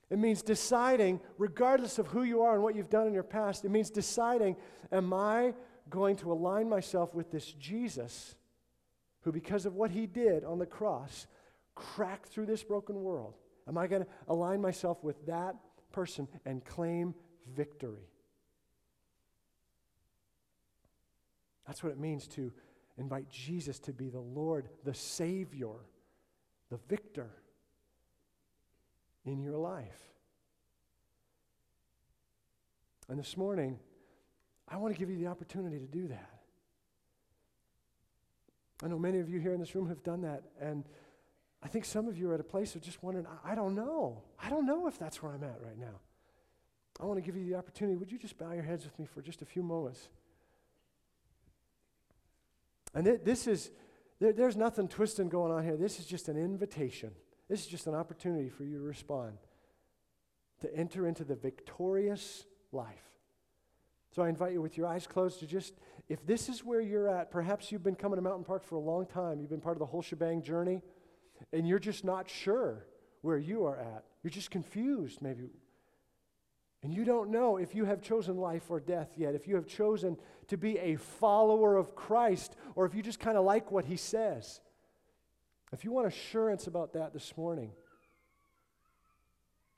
It 0.09 0.19
means 0.19 0.43
deciding, 0.43 1.19
regardless 1.37 1.97
of 1.97 2.07
who 2.07 2.23
you 2.23 2.41
are 2.41 2.53
and 2.53 2.61
what 2.61 2.75
you've 2.75 2.89
done 2.89 3.07
in 3.07 3.13
your 3.13 3.23
past, 3.23 3.65
it 3.65 3.71
means 3.71 3.89
deciding, 3.89 4.55
am 4.91 5.13
I 5.13 5.53
going 5.89 6.15
to 6.17 6.31
align 6.31 6.69
myself 6.69 7.13
with 7.13 7.31
this 7.31 7.53
Jesus 7.53 8.35
who, 9.21 9.31
because 9.31 9.65
of 9.65 9.75
what 9.75 9.91
he 9.91 10.05
did 10.05 10.43
on 10.43 10.59
the 10.59 10.65
cross, 10.65 11.27
cracked 11.73 12.29
through 12.29 12.45
this 12.45 12.63
broken 12.63 13.01
world? 13.01 13.35
Am 13.67 13.77
I 13.77 13.87
going 13.87 14.03
to 14.03 14.07
align 14.27 14.61
myself 14.61 15.03
with 15.03 15.25
that 15.25 15.55
person 15.91 16.27
and 16.45 16.63
claim 16.63 17.15
victory? 17.55 18.09
That's 21.65 21.83
what 21.83 21.91
it 21.91 21.99
means 21.99 22.27
to 22.29 22.51
invite 22.97 23.29
Jesus 23.29 23.79
to 23.79 23.93
be 23.93 24.09
the 24.09 24.19
Lord, 24.19 24.69
the 24.83 24.93
Savior, 24.93 25.73
the 26.69 26.79
victor 26.87 27.31
in 29.25 29.41
your 29.41 29.57
life. 29.57 29.99
And 33.09 33.19
this 33.19 33.35
morning, 33.35 33.79
I 34.67 34.77
want 34.77 34.93
to 34.93 34.99
give 34.99 35.09
you 35.09 35.17
the 35.17 35.27
opportunity 35.27 35.79
to 35.79 35.85
do 35.85 36.07
that. 36.07 36.29
I 38.83 38.87
know 38.87 38.99
many 38.99 39.19
of 39.19 39.29
you 39.29 39.39
here 39.39 39.53
in 39.53 39.59
this 39.59 39.73
room 39.75 39.87
have 39.87 40.03
done 40.03 40.21
that, 40.21 40.43
and 40.59 40.83
I 41.63 41.67
think 41.67 41.85
some 41.85 42.07
of 42.07 42.17
you 42.17 42.29
are 42.29 42.33
at 42.33 42.39
a 42.39 42.43
place 42.43 42.75
of 42.75 42.81
just 42.81 43.01
wondering, 43.01 43.25
I, 43.25 43.53
I 43.53 43.55
don't 43.55 43.73
know. 43.73 44.21
I 44.39 44.49
don't 44.49 44.65
know 44.65 44.87
if 44.87 44.99
that's 44.99 45.23
where 45.23 45.31
I'm 45.31 45.43
at 45.43 45.61
right 45.63 45.77
now. 45.79 45.99
I 46.99 47.05
want 47.05 47.17
to 47.17 47.25
give 47.25 47.35
you 47.35 47.45
the 47.45 47.55
opportunity. 47.55 47.97
Would 47.97 48.11
you 48.11 48.19
just 48.19 48.37
bow 48.37 48.51
your 48.51 48.63
heads 48.63 48.85
with 48.85 48.97
me 48.99 49.05
for 49.05 49.21
just 49.21 49.41
a 49.41 49.45
few 49.45 49.63
moments? 49.63 50.07
And 52.93 53.05
th- 53.05 53.21
this 53.23 53.47
is, 53.47 53.71
there, 54.19 54.33
there's 54.33 54.55
nothing 54.55 54.87
twisting 54.87 55.29
going 55.29 55.51
on 55.51 55.63
here. 55.63 55.75
This 55.75 55.99
is 55.99 56.05
just 56.05 56.29
an 56.29 56.37
invitation. 56.37 57.11
This 57.49 57.61
is 57.61 57.67
just 57.67 57.87
an 57.87 57.95
opportunity 57.95 58.49
for 58.49 58.63
you 58.63 58.77
to 58.77 58.83
respond, 58.83 59.37
to 60.61 60.73
enter 60.75 61.07
into 61.07 61.23
the 61.23 61.35
victorious 61.35 62.45
life. 62.71 63.14
So 64.15 64.21
I 64.21 64.29
invite 64.29 64.53
you 64.53 64.61
with 64.61 64.77
your 64.77 64.87
eyes 64.87 65.05
closed 65.05 65.39
to 65.41 65.45
just, 65.45 65.73
if 66.07 66.25
this 66.25 66.47
is 66.47 66.63
where 66.63 66.79
you're 66.79 67.09
at, 67.09 67.31
perhaps 67.31 67.69
you've 67.69 67.83
been 67.83 67.95
coming 67.95 68.15
to 68.15 68.21
Mountain 68.21 68.45
Park 68.45 68.63
for 68.63 68.75
a 68.75 68.79
long 68.79 69.05
time, 69.05 69.41
you've 69.41 69.49
been 69.49 69.59
part 69.59 69.75
of 69.75 69.79
the 69.79 69.85
whole 69.85 70.01
shebang 70.01 70.41
journey, 70.41 70.81
and 71.51 71.67
you're 71.67 71.79
just 71.79 72.05
not 72.05 72.29
sure 72.29 72.85
where 73.23 73.37
you 73.37 73.65
are 73.65 73.77
at. 73.77 74.05
You're 74.23 74.31
just 74.31 74.51
confused, 74.51 75.21
maybe. 75.21 75.49
And 76.81 76.93
you 76.93 77.03
don't 77.03 77.29
know 77.29 77.57
if 77.57 77.75
you 77.75 77.83
have 77.83 78.01
chosen 78.01 78.37
life 78.37 78.63
or 78.69 78.79
death 78.79 79.09
yet, 79.17 79.35
if 79.35 79.49
you 79.49 79.55
have 79.55 79.67
chosen 79.67 80.15
to 80.47 80.55
be 80.55 80.77
a 80.77 80.95
follower 80.95 81.75
of 81.75 81.93
Christ, 81.93 82.55
or 82.75 82.85
if 82.85 82.95
you 82.95 83.01
just 83.01 83.19
kind 83.19 83.37
of 83.37 83.43
like 83.43 83.69
what 83.69 83.83
he 83.83 83.97
says. 83.97 84.61
If 85.73 85.83
you 85.83 85.91
want 85.91 86.07
assurance 86.07 86.67
about 86.67 86.93
that 86.93 87.11
this 87.11 87.35
morning, 87.35 87.71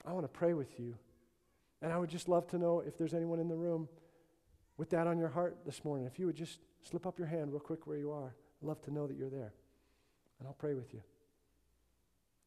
I 0.06 0.14
want 0.14 0.26
to 0.26 0.40
pray 0.40 0.54
with 0.54 0.80
you. 0.80 0.94
And 1.82 1.92
I 1.92 1.98
would 1.98 2.12
just 2.12 2.30
love 2.30 2.46
to 2.50 2.60
know 2.60 2.84
if 2.86 3.00
there's 3.00 3.16
anyone 3.16 3.40
in 3.40 3.48
the 3.48 3.56
room 3.56 3.90
with 4.78 4.92
that 4.92 5.08
on 5.08 5.18
your 5.18 5.30
heart 5.30 5.58
this 5.66 5.84
morning, 5.84 6.06
if 6.06 6.20
you 6.20 6.28
would 6.28 6.36
just 6.36 6.60
slip 6.84 7.06
up 7.06 7.18
your 7.18 7.28
hand 7.28 7.52
real 7.52 7.60
quick 7.60 7.88
where 7.88 7.98
you 7.98 8.12
are, 8.12 8.36
I'd 8.62 8.68
love 8.68 8.82
to 8.84 8.92
know 8.92 9.08
that 9.08 9.18
you're 9.18 9.30
there. 9.30 9.54
And 10.40 10.48
I'll 10.48 10.54
pray 10.54 10.76
with 10.76 10.94
you. 10.94 11.02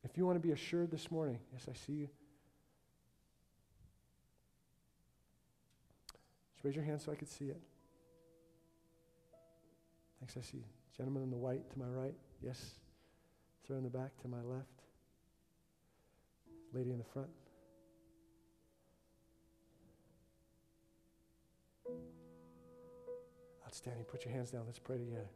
If 0.05 0.17
you 0.17 0.25
want 0.25 0.41
to 0.41 0.47
be 0.47 0.53
assured 0.53 0.91
this 0.91 1.11
morning, 1.11 1.41
yes, 1.53 1.67
I 1.69 1.75
see 1.75 1.93
you. 1.93 2.09
Just 6.55 6.65
raise 6.65 6.75
your 6.75 6.85
hand 6.85 7.01
so 7.01 7.13
I 7.13 7.17
could 7.17 7.29
see 7.29 7.47
it. 7.47 7.61
Thanks, 10.21 10.37
I 10.37 10.43
see. 10.43 10.65
Gentleman 10.97 11.23
in 11.23 11.31
the 11.31 11.37
white 11.37 11.71
to 11.71 11.79
my 11.79 11.87
right. 11.87 12.15
Yes. 12.43 12.75
Sir 13.67 13.77
in 13.77 13.83
the 13.83 13.91
back 13.91 14.17
to 14.23 14.29
my 14.29 14.43
left. 14.43 14.67
Lady 16.73 16.91
in 16.91 16.99
the 16.99 17.05
front. 17.05 17.31
Outstanding. 23.71 24.03
Put 24.03 24.25
your 24.25 24.35
hands 24.35 24.51
down. 24.51 24.63
Let's 24.67 24.81
pray 24.81 24.99
together. 24.99 25.29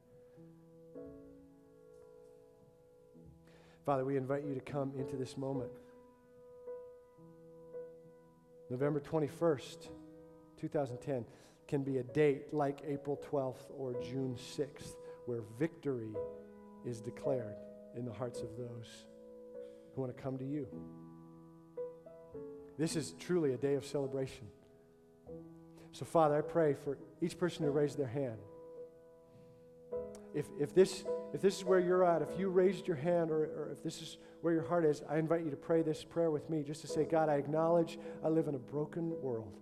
Father, 3.86 4.04
we 4.04 4.16
invite 4.16 4.44
you 4.44 4.54
to 4.54 4.60
come 4.60 4.90
into 4.98 5.14
this 5.14 5.36
moment. 5.36 5.70
November 8.70 8.98
21st, 8.98 9.86
2010. 10.60 11.24
can 11.68 11.84
be 11.84 11.98
a 11.98 12.02
date 12.02 12.52
like 12.52 12.82
April 12.88 13.22
12th 13.30 13.70
or 13.78 13.94
June 14.02 14.36
6th 14.36 14.96
where 15.26 15.42
victory 15.56 16.16
is 16.84 17.00
declared 17.00 17.54
in 17.96 18.04
the 18.04 18.12
hearts 18.12 18.40
of 18.40 18.48
those 18.56 19.04
who 19.94 20.00
want 20.00 20.16
to 20.16 20.20
come 20.20 20.36
to 20.38 20.44
you. 20.44 20.66
This 22.78 22.96
is 22.96 23.12
truly 23.12 23.52
a 23.52 23.56
day 23.56 23.74
of 23.74 23.86
celebration. 23.86 24.48
So, 25.94 26.04
Father, 26.04 26.36
I 26.36 26.40
pray 26.40 26.74
for 26.74 26.98
each 27.22 27.38
person 27.38 27.64
who 27.64 27.70
raised 27.70 27.96
their 27.96 28.08
hand. 28.08 28.38
If, 30.34 30.46
if, 30.58 30.74
this, 30.74 31.04
if 31.32 31.40
this 31.40 31.56
is 31.58 31.64
where 31.64 31.78
you're 31.78 32.04
at, 32.04 32.20
if 32.20 32.36
you 32.36 32.48
raised 32.48 32.88
your 32.88 32.96
hand, 32.96 33.30
or, 33.30 33.44
or 33.44 33.70
if 33.72 33.84
this 33.84 34.02
is 34.02 34.18
where 34.40 34.52
your 34.52 34.66
heart 34.66 34.84
is, 34.84 35.04
I 35.08 35.18
invite 35.18 35.44
you 35.44 35.50
to 35.50 35.56
pray 35.56 35.82
this 35.82 36.02
prayer 36.02 36.32
with 36.32 36.50
me 36.50 36.64
just 36.64 36.80
to 36.80 36.88
say, 36.88 37.04
God, 37.04 37.28
I 37.28 37.34
acknowledge 37.34 37.96
I 38.24 38.28
live 38.28 38.48
in 38.48 38.56
a 38.56 38.58
broken 38.58 39.12
world. 39.22 39.56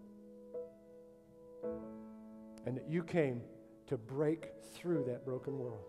And 2.64 2.78
that 2.78 2.89
you 2.89 3.03
came 3.03 3.43
to 3.89 3.99
break 3.99 4.53
through 4.72 5.05
that 5.09 5.26
broken 5.26 5.59
world. 5.59 5.85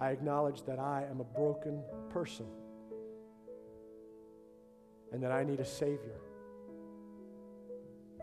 I 0.00 0.10
acknowledge 0.10 0.64
that 0.64 0.80
I 0.80 1.06
am 1.08 1.20
a 1.20 1.24
broken 1.24 1.80
person 2.10 2.46
and 5.12 5.22
that 5.22 5.30
I 5.30 5.44
need 5.44 5.60
a 5.60 5.64
Savior. 5.64 6.23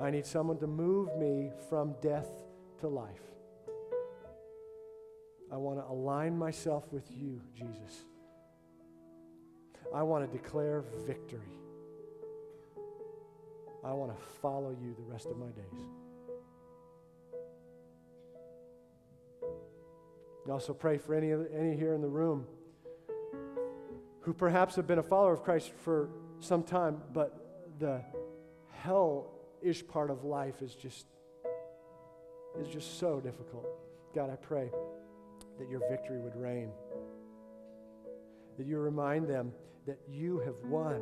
I 0.01 0.09
need 0.09 0.25
someone 0.25 0.57
to 0.57 0.67
move 0.67 1.15
me 1.15 1.51
from 1.69 1.93
death 2.01 2.27
to 2.79 2.87
life. 2.87 3.21
I 5.51 5.57
want 5.57 5.79
to 5.79 5.85
align 5.85 6.35
myself 6.35 6.91
with 6.91 7.03
you, 7.11 7.39
Jesus. 7.53 8.05
I 9.93 10.01
want 10.01 10.29
to 10.29 10.37
declare 10.37 10.83
victory. 11.05 11.59
I 13.83 13.91
want 13.93 14.17
to 14.17 14.23
follow 14.41 14.75
you 14.81 14.95
the 14.97 15.03
rest 15.03 15.27
of 15.27 15.37
my 15.37 15.47
days. 15.47 15.85
I 20.47 20.51
also 20.51 20.73
pray 20.73 20.97
for 20.97 21.13
any, 21.13 21.31
any 21.31 21.75
here 21.75 21.93
in 21.93 22.01
the 22.01 22.07
room 22.07 22.47
who 24.21 24.33
perhaps 24.33 24.75
have 24.75 24.87
been 24.87 24.99
a 24.99 25.03
follower 25.03 25.33
of 25.33 25.43
Christ 25.43 25.71
for 25.83 26.09
some 26.39 26.63
time, 26.63 27.01
but 27.13 27.69
the 27.79 28.01
hell-ish 29.61 29.85
part 29.87 30.09
of 30.09 30.23
life 30.23 30.61
is 30.61 30.75
just 30.75 31.05
is 32.59 32.67
just 32.67 32.99
so 32.99 33.21
difficult. 33.21 33.65
God, 34.13 34.29
I 34.29 34.35
pray 34.35 34.69
that 35.57 35.69
your 35.69 35.79
victory 35.89 36.19
would 36.19 36.35
reign. 36.35 36.69
That 38.57 38.67
you 38.67 38.77
remind 38.79 39.27
them 39.27 39.53
that 39.87 39.99
you 40.07 40.39
have 40.39 40.55
won. 40.65 41.01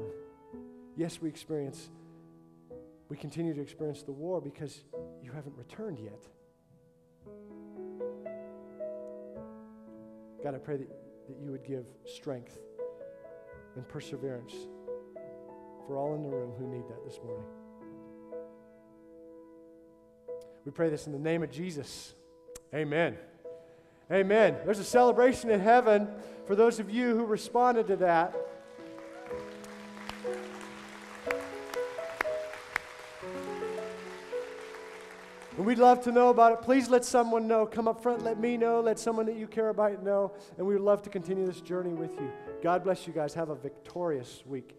Yes, 0.95 1.19
we 1.19 1.27
experience, 1.27 1.89
we 3.09 3.17
continue 3.17 3.55
to 3.55 3.61
experience 3.61 4.03
the 4.03 4.11
war 4.11 4.39
because 4.41 4.83
you 5.23 5.31
haven't 5.31 5.57
returned 5.57 5.99
yet. 5.99 6.23
God, 10.43 10.53
I 10.53 10.59
pray 10.59 10.77
that, 10.77 10.89
that 11.27 11.37
you 11.41 11.51
would 11.51 11.65
give 11.65 11.85
strength 12.05 12.59
and 13.75 13.87
perseverance 13.89 14.53
for 15.87 15.97
all 15.97 16.13
in 16.13 16.21
the 16.21 16.29
room 16.29 16.51
who 16.59 16.67
need 16.67 16.87
that 16.87 17.03
this 17.03 17.19
morning. 17.25 17.58
We 20.69 20.73
pray 20.73 20.89
this 20.89 21.07
in 21.07 21.13
the 21.13 21.17
name 21.17 21.41
of 21.41 21.49
Jesus. 21.49 22.13
Amen. 22.75 23.17
Amen. 24.11 24.55
There's 24.65 24.77
a 24.77 24.83
celebration 24.83 25.49
in 25.49 25.59
heaven 25.59 26.07
for 26.45 26.55
those 26.55 26.79
of 26.79 26.91
you 26.91 27.17
who 27.17 27.25
responded 27.25 27.87
to 27.87 27.95
that. 27.95 28.35
And 35.57 35.65
we'd 35.65 35.79
love 35.79 36.01
to 36.01 36.11
know 36.11 36.29
about 36.29 36.51
it. 36.51 36.61
Please 36.61 36.87
let 36.87 37.03
someone 37.03 37.47
know. 37.47 37.65
Come 37.65 37.87
up 37.87 38.03
front, 38.03 38.23
let 38.23 38.39
me 38.39 38.55
know, 38.55 38.79
let 38.79 38.99
someone 38.99 39.25
that 39.25 39.37
you 39.37 39.47
care 39.47 39.69
about 39.69 40.03
know, 40.03 40.33
and 40.59 40.67
we 40.67 40.75
would 40.75 40.83
love 40.83 41.01
to 41.01 41.09
continue 41.09 41.47
this 41.47 41.61
journey 41.61 41.95
with 41.95 42.11
you. 42.19 42.31
God 42.61 42.83
bless 42.83 43.07
you 43.07 43.13
guys. 43.13 43.33
Have 43.33 43.49
a 43.49 43.55
victorious 43.55 44.43
week. 44.45 44.75